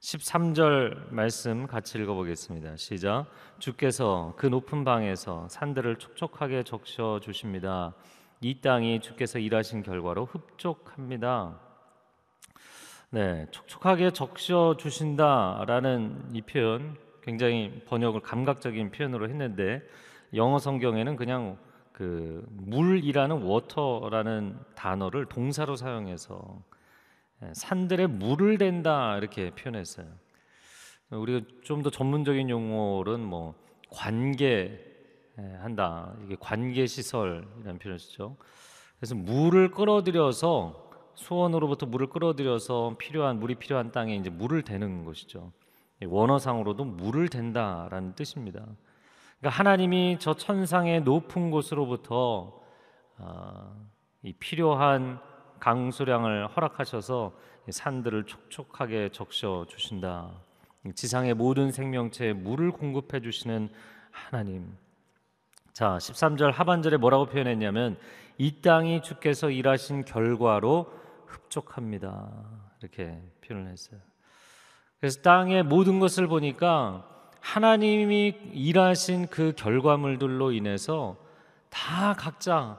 13절 0.00 1.12
말씀 1.12 1.66
같이 1.66 1.98
읽어보겠습니다. 1.98 2.76
시작. 2.76 3.26
주께서 3.58 4.34
그 4.36 4.46
높은 4.46 4.84
방에서 4.84 5.48
산들을 5.48 5.96
촉촉하게 5.96 6.62
적셔 6.62 7.20
주십니다. 7.20 7.94
이 8.40 8.60
땅이 8.60 9.00
주께서 9.00 9.38
일하신 9.38 9.82
결과로 9.82 10.26
흡족합니다. 10.26 11.58
네, 13.10 13.46
촉촉하게 13.50 14.10
적셔 14.10 14.76
주신다라는 14.76 16.30
이 16.34 16.42
표현 16.42 16.96
굉장히 17.22 17.82
번역을 17.86 18.20
감각적인 18.20 18.90
표현으로 18.90 19.28
했는데 19.28 19.82
영어 20.34 20.58
성경에는 20.58 21.16
그냥 21.16 21.56
그 21.92 22.44
물이라는 22.50 23.42
워터라는 23.42 24.58
단어를 24.74 25.24
동사로 25.26 25.76
사용해서 25.76 26.60
예, 26.60 26.75
산들에 27.52 28.06
물을 28.06 28.58
댄다 28.58 29.16
이렇게 29.18 29.50
표현했어요. 29.50 30.06
우리가 31.10 31.46
좀 31.62 31.82
더 31.82 31.90
전문적인 31.90 32.50
용어는 32.50 33.20
뭐 33.20 33.54
관계 33.90 34.82
예, 35.38 35.42
한다 35.60 36.14
이게 36.24 36.36
관계 36.40 36.86
시설이라는 36.86 37.78
표현을 37.78 37.98
쓰죠. 37.98 38.36
그래서 38.98 39.14
물을 39.14 39.70
끌어들여서 39.70 40.90
수원으로부터 41.14 41.86
물을 41.86 42.08
끌어들여서 42.08 42.96
필요한 42.98 43.38
물이 43.38 43.56
필요한 43.56 43.92
땅에 43.92 44.16
이제 44.16 44.30
물을 44.30 44.62
대는 44.62 45.04
것이죠. 45.04 45.52
원어상으로도 46.04 46.84
물을 46.84 47.28
댄다라는 47.28 48.14
뜻입니다. 48.14 48.60
그러니까 49.38 49.58
하나님이 49.58 50.16
저 50.18 50.34
천상의 50.34 51.02
높은 51.02 51.50
곳으로부터 51.50 52.60
어, 53.18 53.86
이 54.22 54.32
필요한 54.34 55.20
강수량을 55.60 56.48
허락하셔서 56.48 57.32
산들을 57.70 58.24
촉촉하게 58.24 59.10
적셔 59.10 59.66
주신다. 59.68 60.30
지상의 60.94 61.34
모든 61.34 61.72
생명체에 61.72 62.32
물을 62.32 62.70
공급해 62.70 63.20
주시는 63.20 63.68
하나님. 64.10 64.76
자, 65.72 65.98
13절 65.98 66.52
하반절에 66.52 66.96
뭐라고 66.96 67.26
표현했냐면 67.26 67.98
이 68.38 68.60
땅이 68.60 69.02
주께서 69.02 69.50
일하신 69.50 70.04
결과로 70.04 70.92
흡족합니다. 71.26 72.30
이렇게 72.80 73.20
표현을 73.44 73.70
했어요. 73.70 74.00
그래서 75.00 75.20
땅의 75.22 75.64
모든 75.64 75.98
것을 75.98 76.26
보니까 76.26 77.06
하나님이 77.40 78.34
일하신 78.52 79.28
그 79.28 79.52
결과물들로 79.56 80.52
인해서 80.52 81.16
다 81.68 82.14
각자 82.14 82.78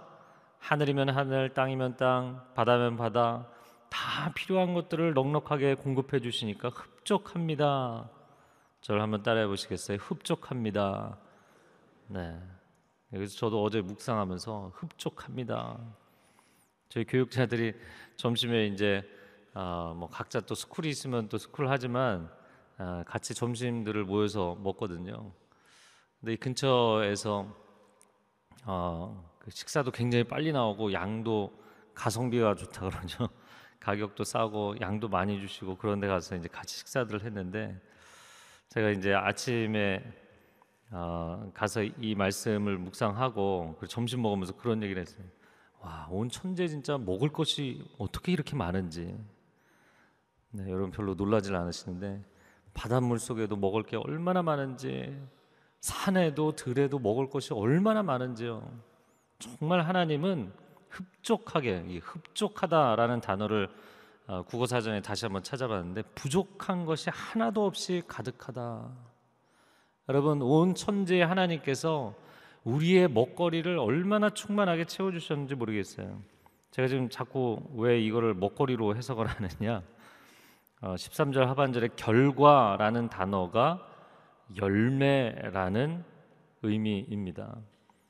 하늘이면 0.68 1.08
하늘, 1.12 1.54
땅이면 1.54 1.96
땅, 1.96 2.46
바다면 2.54 2.98
바다 2.98 3.48
다 3.90 4.34
필요한 4.34 4.74
것들을 4.74 5.14
넉넉하게 5.14 5.76
공급해 5.76 6.20
주시니까 6.20 6.68
흡족합니다. 6.68 8.10
저를 8.82 9.02
한번 9.02 9.24
따라해 9.24 9.48
보시겠어요? 9.48 9.98
흡족합니다. 9.98 11.20
네. 12.08 12.38
그래서 13.12 13.38
저도 13.38 13.64
어제 13.64 13.80
묵상하면서 13.80 14.74
흡족합니다. 14.76 15.80
저희 16.90 17.06
교역자들이 17.06 17.74
점심에 18.18 18.66
이제 18.66 19.10
어, 19.54 19.96
뭐 19.98 20.10
각자 20.10 20.42
또 20.42 20.54
스케줄이 20.54 20.90
있으면 20.90 21.30
또 21.30 21.38
스케줄 21.38 21.70
하지만 21.70 22.30
어, 22.78 23.04
같이 23.08 23.34
점심들을 23.34 24.04
모여서 24.04 24.58
먹거든요. 24.60 25.32
근데 26.20 26.34
이 26.34 26.36
근처에서 26.36 27.56
어, 28.66 29.37
그 29.37 29.37
식사도 29.50 29.92
굉장히 29.92 30.24
빨리 30.24 30.52
나오고 30.52 30.94
양도 30.94 31.58
가성비가 31.94 32.56
좋다 32.56 32.90
그러죠. 32.90 33.30
가격도 33.80 34.24
싸고 34.24 34.76
양도 34.82 35.08
많이 35.08 35.40
주시고 35.40 35.78
그런 35.78 36.00
데 36.00 36.08
가서 36.08 36.36
이제 36.36 36.48
같이 36.48 36.78
식사들을 36.78 37.24
했는데 37.24 37.80
제가 38.70 38.90
이제 38.90 39.14
아침에 39.14 40.04
어, 40.92 41.52
가서 41.54 41.84
이 41.84 42.16
말씀을 42.16 42.78
묵상하고 42.78 43.80
점심 43.88 44.22
먹으면서 44.22 44.56
그런 44.56 44.84
얘기를 44.84 45.02
했어요. 45.02 45.26
와, 45.80 46.08
온 46.10 46.30
천재 46.30 46.68
진짜 46.68 46.98
먹을 46.98 47.30
것이 47.30 47.84
어떻게 47.98 48.32
이렇게 48.32 48.56
많은지. 48.56 49.16
네, 50.52 50.70
여러분 50.70 50.92
별로 50.92 51.14
놀라질 51.14 51.56
않으시는데 51.56 52.24
바닷물 52.74 53.20
속에도 53.20 53.56
먹을 53.56 53.84
게 53.84 53.98
얼마나 53.98 54.42
많은지 54.42 55.18
산에도 55.80 56.56
들에도 56.56 57.00
먹을 57.00 57.30
것이 57.30 57.54
얼마나 57.54 58.04
많은지요. 58.04 58.62
정말 59.40 59.82
하나님은 59.82 60.52
흡족하게 60.90 61.86
이 61.88 62.00
흡족하다라는 62.00 63.22
단어를 63.22 63.70
어, 64.28 64.44
국어 64.44 64.66
사전에 64.66 65.02
다시 65.02 65.26
한번 65.26 65.42
찾아봤는데 65.42 66.02
부족한 66.16 66.86
것이 66.86 67.10
하나도 67.10 67.66
없이 67.66 68.04
가득하다. 68.08 68.90
여러분 70.10 70.42
온 70.42 70.76
천지의 70.76 71.26
하나님께서 71.26 72.14
우리의 72.64 73.08
먹거리를 73.10 73.78
얼마나 73.78 74.30
충만하게 74.30 74.86
채워 74.86 75.12
주셨는지 75.12 75.56
모르겠어요. 75.56 76.22
제가 76.72 76.88
지금 76.88 77.10
자꾸 77.10 77.62
왜 77.76 78.02
이거를 78.02 78.34
먹거리로 78.34 78.96
해석을 78.98 79.26
하느냐? 79.28 79.84
어, 80.82 80.96
13절 80.96 81.46
하반절에 81.46 81.90
결과라는 81.96 83.10
단어가 83.10 83.88
열매라는 84.56 86.04
의미입니다. 86.64 87.58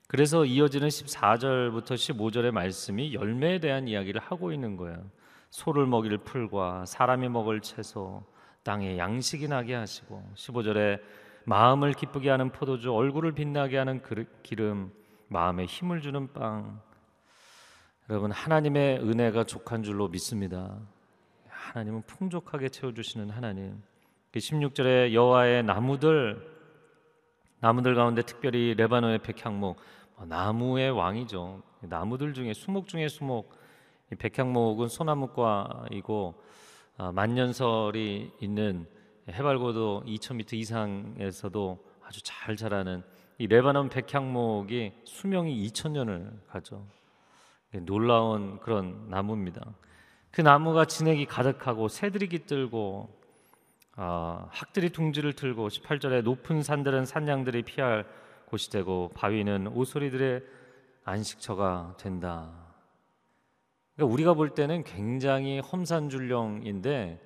그래서 0.08 0.46
이어지는 0.46 0.88
14절부터 0.88 1.91
15절의 1.91 2.52
말씀이 2.52 3.13
열매에 3.13 3.60
대한 3.60 3.89
이야기를 3.89 4.22
하고 4.22 4.54
있는 4.54 4.78
거예요. 4.78 5.04
소를 5.50 5.86
먹일 5.86 6.17
풀과 6.17 6.86
사람이 6.86 7.28
먹을 7.28 7.60
채소, 7.60 8.24
땅에 8.63 8.98
양식이 8.98 9.50
나게 9.50 9.76
하시고 9.76 10.32
15절에 10.36 11.02
마음을 11.43 11.93
기쁘게 11.93 12.30
하는 12.30 12.52
포도주, 12.52 12.93
얼굴을 12.93 13.34
빛나게 13.34 13.78
하는 13.78 14.02
기름, 14.43 14.91
마음에 15.28 15.65
힘을 15.65 16.02
주는 16.02 16.32
빵. 16.32 16.82
여러분 18.10 18.32
하나님의 18.32 19.00
은혜가 19.00 19.43
족한 19.43 19.84
줄로 19.84 20.08
믿습니다. 20.08 20.78
하나님은 21.50 22.04
풍족하게 22.04 22.70
채워 22.70 22.93
주시는 22.93 23.30
하나님. 23.30 23.82
16절에 24.34 25.13
여호와의 25.13 25.63
나무들 25.63 26.58
나무들 27.60 27.96
가운데 27.96 28.22
특별히 28.22 28.76
레바논의 28.76 29.20
백향목 29.20 29.78
어, 29.78 29.96
나무의 30.25 30.91
왕이죠. 30.91 31.62
나무들 31.82 32.34
중에 32.34 32.53
수목 32.53 32.88
중에 32.88 33.08
수목. 33.08 33.56
백향목은 34.17 34.88
소나무과이고 34.88 36.41
아, 36.97 37.12
만년설이 37.12 38.32
있는 38.39 38.88
해발고도 39.30 40.03
2,000m 40.08 40.53
이상에서도 40.53 41.86
아주 42.03 42.21
잘 42.23 42.56
자라는 42.56 43.03
이 43.38 43.47
레바논 43.47 43.89
백향목이 43.89 44.93
수명이 45.03 45.67
2,000년을 45.67 46.47
가죠. 46.47 46.88
놀라운 47.82 48.60
그런 48.60 49.10
나무입니다. 49.10 49.62
그 50.32 50.41
나무가 50.41 50.86
진액이 50.86 51.25
가득하고 51.25 51.89
새들이 51.89 52.30
깃들고 52.30 53.15
아, 53.97 54.47
학들이 54.51 54.89
둥지를 54.89 55.34
틀고 55.34 55.67
18절에 55.67 56.21
높은 56.21 56.63
산들은 56.63 57.06
산양들이 57.06 57.63
피할 57.63 58.06
곳이 58.47 58.69
되고 58.71 59.10
바위는 59.13 59.67
오소리들의 59.67 60.41
안식처가 61.03 61.95
된다. 61.97 62.51
그러니까 63.95 64.13
우리가 64.13 64.33
볼 64.33 64.49
때는 64.49 64.83
굉장히 64.83 65.60
험산줄령인데 65.60 67.21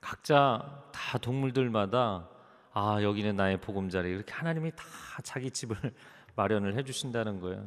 각자 0.00 0.84
다 0.92 1.18
동물들마다 1.18 2.28
아 2.72 3.02
여기는 3.02 3.34
나의 3.36 3.60
보금자리 3.60 4.10
이렇게 4.10 4.32
하나님이 4.32 4.72
다 4.72 4.84
자기 5.22 5.50
집을 5.50 5.76
마련을 6.36 6.76
해주신다는 6.76 7.40
거예요. 7.40 7.66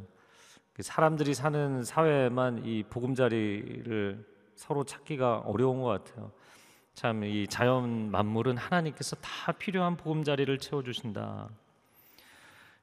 그 0.73 0.83
사람들이 0.83 1.33
사는 1.33 1.83
사회만 1.83 2.65
이 2.65 2.83
보금자리를 2.83 4.25
서로 4.55 4.83
찾기가 4.83 5.39
어려운 5.39 5.81
것 5.81 5.87
같아요. 5.87 6.31
참 6.93 7.23
이 7.23 7.47
자연 7.47 8.11
만물은 8.11 8.57
하나님께서 8.57 9.15
다 9.17 9.51
필요한 9.53 9.97
보금자리를 9.97 10.57
채워주신다. 10.57 11.49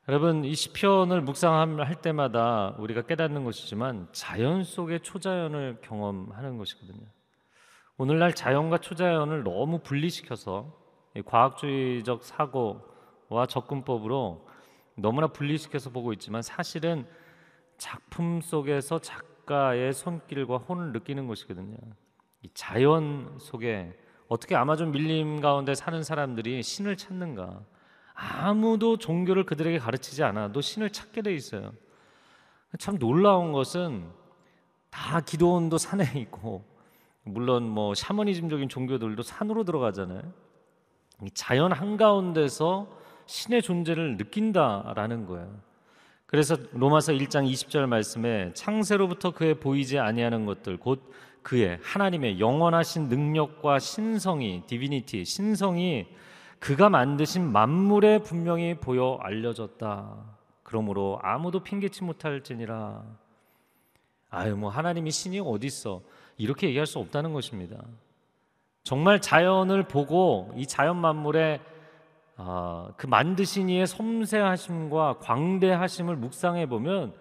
여러분 0.08 0.42
이 0.42 0.54
시편을 0.54 1.20
묵상할 1.20 1.96
때마다 2.00 2.74
우리가 2.78 3.02
깨닫는 3.02 3.44
것이지만 3.44 4.08
자연 4.12 4.64
속의 4.64 5.00
초자연을 5.00 5.80
경험하는 5.82 6.56
것이거든요. 6.56 7.06
오늘날 7.98 8.32
자연과 8.32 8.78
초자연을 8.78 9.42
너무 9.42 9.80
분리시켜서 9.80 10.74
과학주의적 11.26 12.24
사고와 12.24 13.44
접근법으로 13.50 14.48
너무나 14.96 15.26
분리시켜서 15.26 15.90
보고 15.90 16.14
있지만 16.14 16.40
사실은 16.40 17.06
작품 17.76 18.40
속에서 18.40 19.00
작가의 19.00 19.92
손길과 19.92 20.56
혼을 20.56 20.92
느끼는 20.92 21.26
것이거든요. 21.26 21.76
이 22.44 22.48
자연 22.54 23.36
속에 23.38 23.94
어떻게 24.28 24.56
아마존 24.56 24.90
밀림 24.90 25.42
가운데 25.42 25.74
사는 25.74 26.02
사람들이 26.02 26.62
신을 26.62 26.96
찾는가? 26.96 27.62
아무도 28.20 28.98
종교를 28.98 29.44
그들에게 29.44 29.78
가르치지 29.78 30.24
않아도 30.24 30.60
신을 30.60 30.90
찾게 30.90 31.22
돼 31.22 31.32
있어요. 31.34 31.72
참 32.80 32.98
놀라운 32.98 33.52
것은 33.52 34.04
다 34.90 35.20
기도원도 35.20 35.78
산에 35.78 36.04
있고 36.16 36.64
물론 37.22 37.62
뭐 37.62 37.94
샤머니즘적인 37.94 38.68
종교들도 38.68 39.22
산으로 39.22 39.62
들어가잖아요. 39.62 40.22
자연 41.32 41.70
한가운데서 41.70 42.88
신의 43.26 43.62
존재를 43.62 44.16
느낀다라는 44.16 45.26
거예요. 45.26 45.60
그래서 46.26 46.56
로마서 46.72 47.12
1장 47.12 47.48
20절 47.48 47.86
말씀에 47.86 48.52
창세로부터 48.52 49.30
그의 49.30 49.60
보이지 49.60 50.00
아니하는 50.00 50.44
것들 50.44 50.78
곧 50.78 51.12
그의 51.42 51.78
하나님의 51.82 52.40
영원하신 52.40 53.08
능력과 53.08 53.78
신성이 53.78 54.64
디비니티 54.66 55.24
신성이 55.24 56.08
그가 56.58 56.88
만드신 56.88 57.50
만물에 57.50 58.18
분명히 58.20 58.74
보여 58.74 59.18
알려졌다. 59.22 60.16
그러므로 60.62 61.18
아무도 61.22 61.62
핑계치 61.62 62.04
못할지니라. 62.04 63.02
아유 64.30 64.56
뭐 64.56 64.68
하나님이 64.68 65.10
신이 65.10 65.40
어디 65.40 65.66
있어? 65.66 66.02
이렇게 66.36 66.68
얘기할 66.68 66.86
수 66.86 66.98
없다는 66.98 67.32
것입니다. 67.32 67.82
정말 68.82 69.20
자연을 69.20 69.84
보고 69.84 70.52
이 70.56 70.66
자연 70.66 70.96
만물의 70.96 71.60
아, 72.36 72.90
그 72.96 73.06
만드신 73.06 73.68
이의 73.68 73.86
섬세하심과 73.86 75.18
광대하심을 75.18 76.16
묵상해 76.16 76.66
보면 76.66 77.12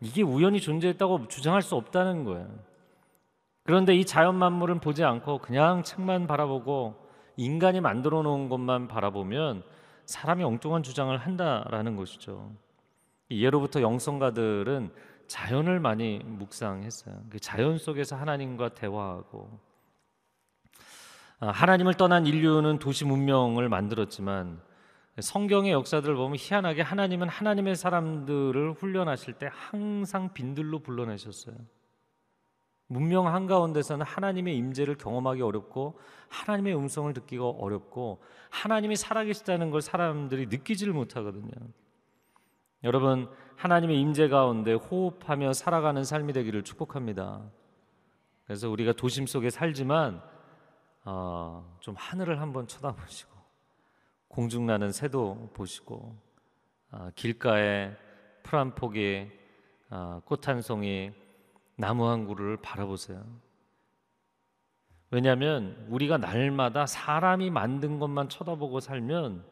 이게 0.00 0.22
우연히 0.22 0.60
존재했다고 0.60 1.28
주장할 1.28 1.60
수 1.60 1.74
없다는 1.74 2.24
거예요. 2.24 2.48
그런데 3.64 3.94
이 3.94 4.04
자연 4.04 4.36
만물은 4.36 4.80
보지 4.80 5.04
않고 5.04 5.38
그냥 5.38 5.82
책만 5.82 6.26
바라보고 6.26 6.94
인간이 7.40 7.80
만들어 7.80 8.22
놓은 8.22 8.48
것만 8.48 8.86
바라보면 8.86 9.62
사람이 10.04 10.44
엉뚱한 10.44 10.82
주장을 10.82 11.16
한다라는 11.16 11.96
것이죠. 11.96 12.52
예로부터 13.30 13.80
영성가들은 13.80 14.92
자연을 15.26 15.80
많이 15.80 16.18
묵상했어요. 16.24 17.14
그 17.30 17.38
자연 17.38 17.78
속에서 17.78 18.16
하나님과 18.16 18.74
대화하고 18.74 19.58
아, 21.38 21.48
하나님을 21.48 21.94
떠난 21.94 22.26
인류는 22.26 22.78
도시 22.78 23.06
문명을 23.06 23.68
만들었지만 23.68 24.60
성경의 25.18 25.72
역사들을 25.72 26.14
보면 26.16 26.36
희한하게 26.38 26.82
하나님은 26.82 27.28
하나님의 27.28 27.76
사람들을 27.76 28.72
훈련하실 28.72 29.34
때 29.34 29.48
항상 29.50 30.34
빈들로 30.34 30.80
불러내셨어요. 30.80 31.54
문명 32.92 33.28
한가운데서는 33.28 34.04
하나님의 34.04 34.56
임재를 34.56 34.96
경험하기 34.96 35.42
어렵고 35.42 36.00
하나님의 36.28 36.74
음성을 36.76 37.12
듣기가 37.12 37.48
어렵고 37.48 38.20
하나님이 38.50 38.96
살아계시다는 38.96 39.70
걸 39.70 39.80
사람들이 39.80 40.46
느끼지를 40.46 40.92
못하거든요. 40.92 41.52
여러분 42.82 43.30
하나님의 43.54 44.00
임재 44.00 44.26
가운데 44.26 44.72
호흡하며 44.72 45.52
살아가는 45.52 46.02
삶이 46.02 46.32
되기를 46.32 46.64
축복합니다. 46.64 47.48
그래서 48.44 48.68
우리가 48.68 48.92
도심 48.94 49.28
속에 49.28 49.50
살지만 49.50 50.20
어, 51.04 51.76
좀 51.78 51.94
하늘을 51.96 52.40
한번 52.40 52.66
쳐다보시고 52.66 53.30
공중 54.26 54.66
나는 54.66 54.90
새도 54.90 55.50
보시고 55.54 56.16
어, 56.90 57.10
길가에 57.14 57.94
풀한 58.42 58.74
포기, 58.74 59.30
어, 59.90 60.20
꽃한 60.24 60.60
송이, 60.60 61.12
나무 61.80 62.06
한 62.06 62.26
그루를 62.26 62.58
바라보세요. 62.58 63.24
왜냐하면 65.10 65.86
우리가 65.88 66.18
날마다 66.18 66.86
사람이 66.86 67.50
만든 67.50 67.98
것만 67.98 68.28
쳐다보고 68.28 68.80
살면 68.80 69.44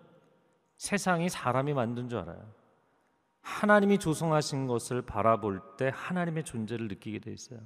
세상이 0.77 1.29
사람이 1.31 1.73
만든 1.73 2.09
줄 2.09 2.19
알아요. 2.19 2.38
하나님이 3.41 3.99
조성하신 3.99 4.67
것을 4.67 5.03
바라볼 5.03 5.61
때 5.79 5.91
하나님의 5.93 6.45
존재를 6.45 6.87
느끼게 6.88 7.21
돼 7.21 7.33
있어요. 7.33 7.61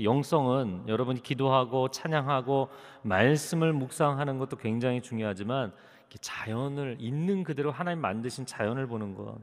영성은 0.00 0.84
여러분이 0.86 1.22
기도하고 1.22 1.88
찬양하고 1.90 2.70
말씀을 3.02 3.72
묵상하는 3.72 4.38
것도 4.38 4.56
굉장히 4.56 5.02
중요하지만 5.02 5.74
자연을 6.20 6.96
있는 7.00 7.42
그대로 7.42 7.70
하나님 7.70 8.00
만드신 8.00 8.46
자연을 8.46 8.86
보는 8.86 9.14
것, 9.14 9.36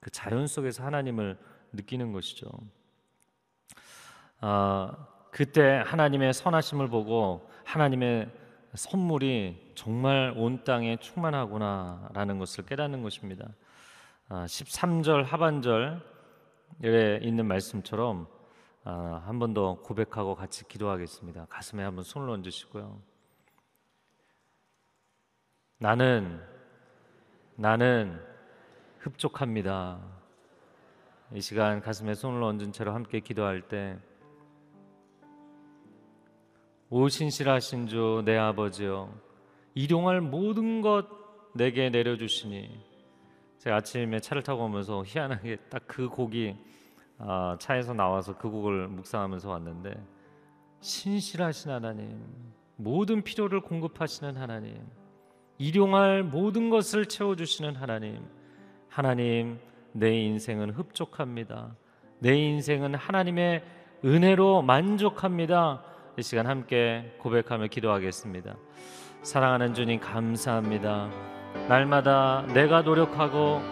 그 0.00 0.10
자연 0.10 0.46
속에서 0.46 0.84
하나님을 0.84 1.36
느끼는 1.72 2.12
것이죠. 2.12 2.48
아, 4.40 5.06
그때 5.30 5.82
하나님의 5.86 6.32
선하심을 6.32 6.88
보고 6.88 7.48
하나님의 7.64 8.30
선물이 8.74 9.72
정말 9.74 10.32
온 10.36 10.64
땅에 10.64 10.96
충만하구나라는 10.96 12.38
것을 12.38 12.64
깨닫는 12.64 13.02
것입니다. 13.02 13.48
아, 14.28 14.44
13절 14.44 15.24
하반절에 15.24 16.00
있는 17.22 17.46
말씀처럼 17.46 18.26
아, 18.84 19.22
한번 19.26 19.52
더 19.52 19.74
고백하고 19.82 20.34
같이 20.34 20.66
기도하겠습니다. 20.66 21.46
가슴에 21.50 21.82
한번 21.82 22.04
손을 22.04 22.30
얹으시고요. 22.30 22.98
나는 25.78 26.40
나는 27.56 28.20
흡족합니다. 29.00 30.00
이 31.34 31.40
시간 31.40 31.80
가슴에 31.80 32.14
손을 32.14 32.42
얹은 32.42 32.72
채로 32.72 32.92
함께 32.92 33.20
기도할 33.20 33.62
때 33.62 33.98
오 36.90 37.08
신실하신 37.08 37.86
주 37.86 38.22
내 38.24 38.36
아버지여 38.36 39.08
일용할 39.74 40.20
모든 40.20 40.80
것 40.82 41.06
내게 41.54 41.88
내려주시니 41.88 42.68
제가 43.58 43.76
아침에 43.76 44.18
차를 44.20 44.42
타고 44.42 44.64
오면서 44.64 45.04
희한하게 45.06 45.56
딱 45.70 45.82
그 45.86 46.08
곡이 46.08 46.56
아, 47.18 47.56
차에서 47.60 47.92
나와서 47.92 48.36
그 48.36 48.48
곡을 48.50 48.88
묵상하면서 48.88 49.48
왔는데 49.50 49.94
신실하신 50.80 51.70
하나님, 51.70 52.18
모든 52.76 53.22
필요를 53.22 53.60
공급하시는 53.60 54.36
하나님, 54.36 54.74
일용할 55.58 56.22
모든 56.22 56.70
것을 56.70 57.04
채워주시는 57.04 57.76
하나님, 57.76 58.24
하나님 58.88 59.60
내 59.92 60.18
인생은 60.22 60.70
흡족합니다. 60.70 61.76
내 62.20 62.34
인생은 62.38 62.94
하나님의 62.94 63.62
은혜로 64.04 64.62
만족합니다. 64.62 65.84
이 66.16 66.22
시간 66.22 66.46
함께 66.48 67.14
고백하며 67.18 67.68
기도하겠습니다. 67.68 68.56
사랑하는 69.22 69.74
주님 69.74 70.00
감사합니다. 70.00 71.08
날마다 71.68 72.44
내가 72.52 72.82
노력하고 72.82 73.62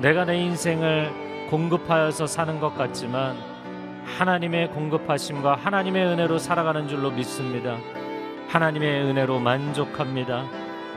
내가 0.00 0.24
내 0.24 0.38
인생을 0.38 1.48
공급하여서 1.50 2.28
사는 2.28 2.60
것 2.60 2.76
같지만 2.76 3.36
하나님의 4.04 4.70
공급하심과 4.70 5.56
하나님의 5.56 6.06
은혜로 6.06 6.38
살아가는 6.38 6.86
줄로 6.86 7.10
믿습니다. 7.10 7.76
하나님의 8.48 9.02
은혜로 9.02 9.40
만족합니다. 9.40 10.46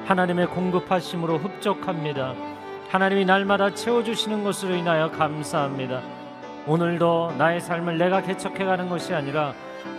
하나님의 0.05 0.47
공급하심으로 0.47 1.39
흡족합니다. 1.39 2.35
하나님이 2.89 3.25
날마다 3.25 3.73
채워주시는 3.73 4.43
것으로 4.43 4.75
인하여 4.75 5.09
감사합니다. 5.09 6.01
오늘도 6.67 7.35
나의 7.39 7.59
삶을 7.59 7.97
내가 7.97 8.21
개척해가는 8.21 8.87
것이 8.87 9.15
아니라 9.15 9.53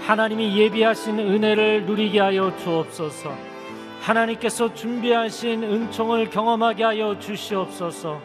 하나님이 0.06 0.58
예비하신 0.58 1.18
은혜를 1.18 1.86
누리게 1.86 2.20
하여 2.20 2.56
주옵소서. 2.56 3.52
하나님께서 4.00 4.74
준비하신 4.74 5.62
은총을 5.62 6.30
경험하게 6.30 6.84
하여 6.84 7.18
주시옵소서. 7.18 8.20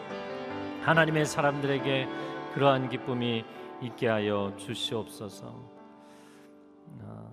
하나님의 0.82 1.24
사람들에게 1.24 2.08
그러한 2.54 2.88
기쁨이 2.88 3.44
있게 3.82 4.08
하여 4.08 4.52
주시옵소서. 4.56 5.54
아, 7.02 7.30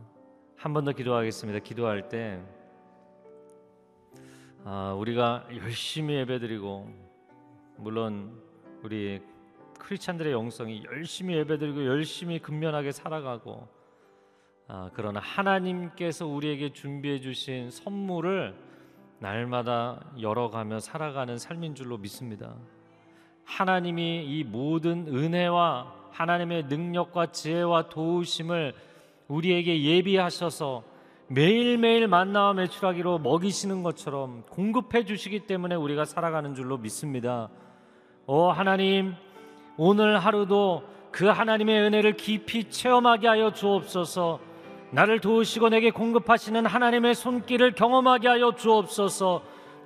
한번 0.55 0.85
더 0.85 0.91
기도하겠습니다. 0.91 1.59
기도할 1.59 2.07
때 2.09 2.39
아, 4.63 4.93
우리가 4.97 5.47
열심히 5.57 6.15
예배드리고 6.15 6.87
물론 7.77 8.39
우리 8.83 9.21
크리스찬들의 9.79 10.31
영성이 10.33 10.83
열심히 10.85 11.35
예배드리고 11.35 11.85
열심히 11.85 12.39
근면하게 12.39 12.91
살아가고 12.91 13.74
아, 14.67 14.89
그러나 14.93 15.19
하나님께서 15.19 16.25
우리에게 16.25 16.73
준비해 16.73 17.19
주신 17.19 17.69
선물을 17.69 18.55
날마다 19.19 20.03
열어가며 20.19 20.79
살아가는 20.79 21.37
삶인 21.37 21.75
줄로 21.75 21.97
믿습니다. 21.99 22.55
하나님이 23.43 24.25
이 24.25 24.43
모든 24.43 25.07
은혜와 25.07 25.93
하나님의 26.09 26.63
능력과 26.65 27.27
지혜와 27.27 27.89
도우심을 27.89 28.73
우리에게 29.27 29.83
예비하셔서 29.83 30.83
매일매일 31.27 32.07
만나와 32.07 32.53
매출하기로 32.53 33.19
먹이시는 33.19 33.83
것처럼 33.83 34.43
공급해 34.49 35.05
주시기 35.05 35.41
때문에 35.41 35.75
우리가 35.75 36.05
살아가는 36.05 36.55
줄로 36.55 36.77
믿습니다. 36.77 37.49
오 38.25 38.49
하나님 38.49 39.13
오늘 39.77 40.17
하루도 40.17 40.83
그 41.11 41.27
하나님의 41.27 41.81
은혜를 41.81 42.17
깊이 42.17 42.69
체험하게 42.69 43.27
하여 43.27 43.51
주옵소서. 43.51 44.54
나를 44.95 45.19
도우시고 45.19 45.67
내게 45.67 45.91
공급하시는 45.91 46.65
하나님의 46.65 47.15
손길을 47.15 47.73
경험하게 47.73 48.29
하여 48.29 48.55
주옵소서. 48.55 49.41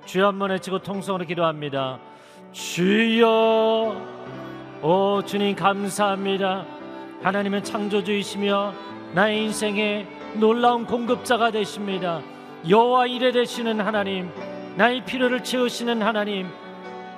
주여 0.05 0.27
한번 0.27 0.51
외치고 0.51 0.83
통성으로 0.83 1.25
기도합니다. 1.25 1.99
주여, 2.51 3.95
오 4.83 5.21
주님 5.25 5.55
감사합니다. 5.55 6.63
하나님은 7.23 7.63
창조주이시며 7.63 8.73
나의 9.15 9.45
인생의 9.45 10.07
놀라운 10.35 10.85
공급자가 10.85 11.49
되십니다. 11.49 12.21
여호와 12.69 13.07
이래 13.07 13.31
되시는 13.31 13.81
하나님, 13.81 14.29
나의 14.75 15.03
필요를 15.05 15.43
채우시는 15.43 16.03
하나님, 16.03 16.45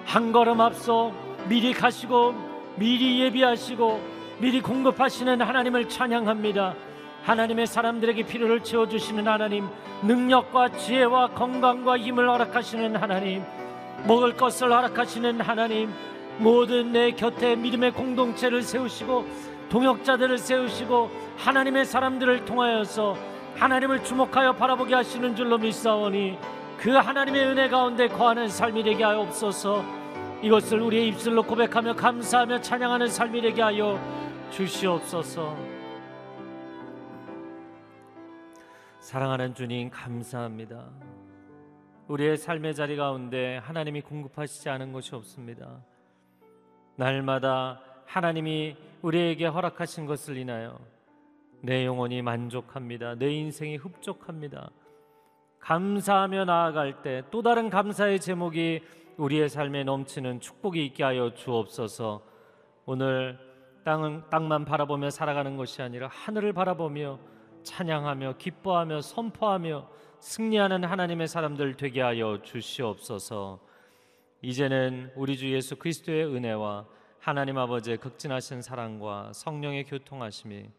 한 0.06 0.32
걸음 0.32 0.62
앞서 0.62 1.12
미리 1.50 1.74
가시고 1.74 2.36
미리 2.78 3.20
예비하시고 3.20 4.02
미리 4.40 4.62
공급하시는 4.62 5.42
하나님을 5.42 5.90
찬양합니다. 5.90 6.74
하나님의 7.24 7.68
사람들에게 7.68 8.24
필요를 8.24 8.64
채워주시는 8.64 9.28
하나님, 9.28 9.68
능력과 10.04 10.70
지혜와 10.70 11.30
건강과 11.30 12.00
힘을 12.00 12.28
허락하시는 12.30 12.96
하나님, 12.96 13.44
먹을 14.08 14.36
것을 14.36 14.72
허락하시는 14.72 15.40
하나님, 15.42 15.94
모든 16.40 16.92
내 16.92 17.12
곁에 17.12 17.56
믿음의 17.56 17.92
공동체를 17.92 18.64
세우시고 18.64 19.26
동역자들을 19.70 20.38
세우시고 20.38 21.12
하나님의 21.38 21.86
사람들을 21.86 22.46
통하여서 22.46 23.16
하나님을 23.56 24.04
주목하여 24.04 24.54
바라보게 24.54 24.96
하시는 24.96 25.36
줄로 25.36 25.58
믿사오니 25.58 26.38
그 26.78 26.92
하나님의 26.92 27.46
은혜 27.46 27.70
가운데 27.70 28.08
거하는 28.08 28.48
삶이 28.48 28.84
되게 28.84 29.04
하옵소서. 29.04 29.84
이것을 30.42 30.82
우리의 30.82 31.10
입술로 31.10 31.44
고백하며 31.44 31.96
감사하며 31.96 32.62
찬양하는 32.62 33.08
삶이 33.08 33.42
되게 33.42 33.62
하여 33.62 34.00
주시옵소서. 34.50 35.71
사랑하는 39.12 39.54
주님 39.54 39.90
감사합니다. 39.90 40.90
우리의 42.08 42.38
삶의 42.38 42.74
자리 42.74 42.96
가운데 42.96 43.58
하나님이 43.58 44.00
공급하시지 44.00 44.70
않은 44.70 44.94
것이 44.94 45.14
없습니다. 45.16 45.84
날마다 46.96 47.82
하나님이 48.06 48.78
우리에게 49.02 49.48
허락하신 49.48 50.06
것을 50.06 50.38
인하여 50.38 50.80
내 51.60 51.86
영혼이 51.86 52.22
만족합니다. 52.22 53.16
내 53.16 53.34
인생이 53.34 53.76
흡족합니다. 53.76 54.70
감사하며 55.60 56.46
나아갈 56.46 57.02
때 57.02 57.22
또 57.32 57.42
다른 57.42 57.70
감사의 57.70 58.22
제목이 58.22 58.82
우리의 59.18 59.50
삶에 59.50 59.84
넘치는 59.84 60.40
축복이 60.40 60.86
있게 60.86 61.04
하여 61.04 61.34
주옵소서. 61.34 62.22
오늘 62.86 63.38
땅은 63.84 64.30
땅만 64.30 64.64
바라보며 64.64 65.10
살아가는 65.10 65.58
것이 65.58 65.82
아니라 65.82 66.08
하늘을 66.08 66.54
바라보며 66.54 67.20
찬양하며 67.64 68.38
기뻐하며 68.38 69.02
선포하며 69.02 69.90
승리하는 70.20 70.84
하나님의 70.84 71.28
사람들 71.28 71.76
되게 71.78 72.02
하여 72.02 72.42
주시옵소서. 72.44 73.60
이제는 74.42 75.12
우리 75.16 75.38
주 75.38 75.52
예수 75.52 75.76
그리스도의 75.76 76.26
은혜와 76.26 76.86
하나님 77.20 77.58
아버지의 77.58 77.98
극진하신 77.98 78.62
사랑과 78.62 79.32
성령의 79.34 79.86
교통하심이 79.86 80.70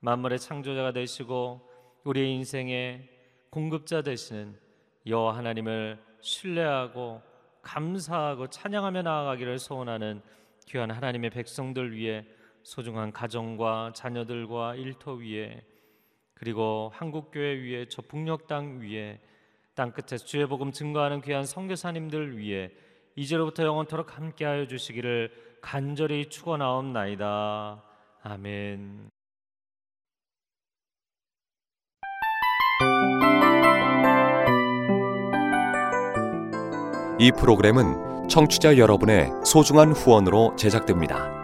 만물의 0.00 0.38
창조자가 0.38 0.92
되시고 0.92 1.60
우리의 2.04 2.34
인생의 2.34 3.08
공급자 3.50 4.02
되시는 4.02 4.58
여호와 5.06 5.36
하나님을 5.36 5.98
신뢰하고 6.20 7.22
감사하고 7.62 8.48
찬양하며 8.48 9.02
나아가기를 9.02 9.58
소원하는 9.58 10.22
귀한 10.66 10.90
하나님의 10.90 11.30
백성들 11.30 11.94
위해 11.94 12.24
소중한 12.62 13.12
가정과 13.12 13.92
자녀들과 13.94 14.74
일터 14.74 15.14
위에 15.14 15.62
그리고 16.44 16.92
한국 16.94 17.30
교회 17.32 17.54
위에 17.54 17.86
저 17.88 18.02
북녘 18.02 18.46
땅 18.46 18.80
위에 18.80 19.18
땅 19.74 19.92
끝에서 19.92 20.26
주의 20.26 20.46
복음 20.46 20.72
증거하는 20.72 21.22
귀한 21.22 21.46
선교사님들 21.46 22.36
위해 22.36 22.70
이제로부터 23.16 23.64
영원토록 23.64 24.18
함께하여 24.18 24.66
주시기를 24.66 25.32
간절히 25.62 26.28
축원하옵나이다. 26.28 27.82
아멘. 28.22 29.08
이 37.18 37.32
프로그램은 37.32 38.28
청취자 38.28 38.76
여러분의 38.76 39.30
소중한 39.46 39.92
후원으로 39.92 40.56
제작됩니다. 40.56 41.43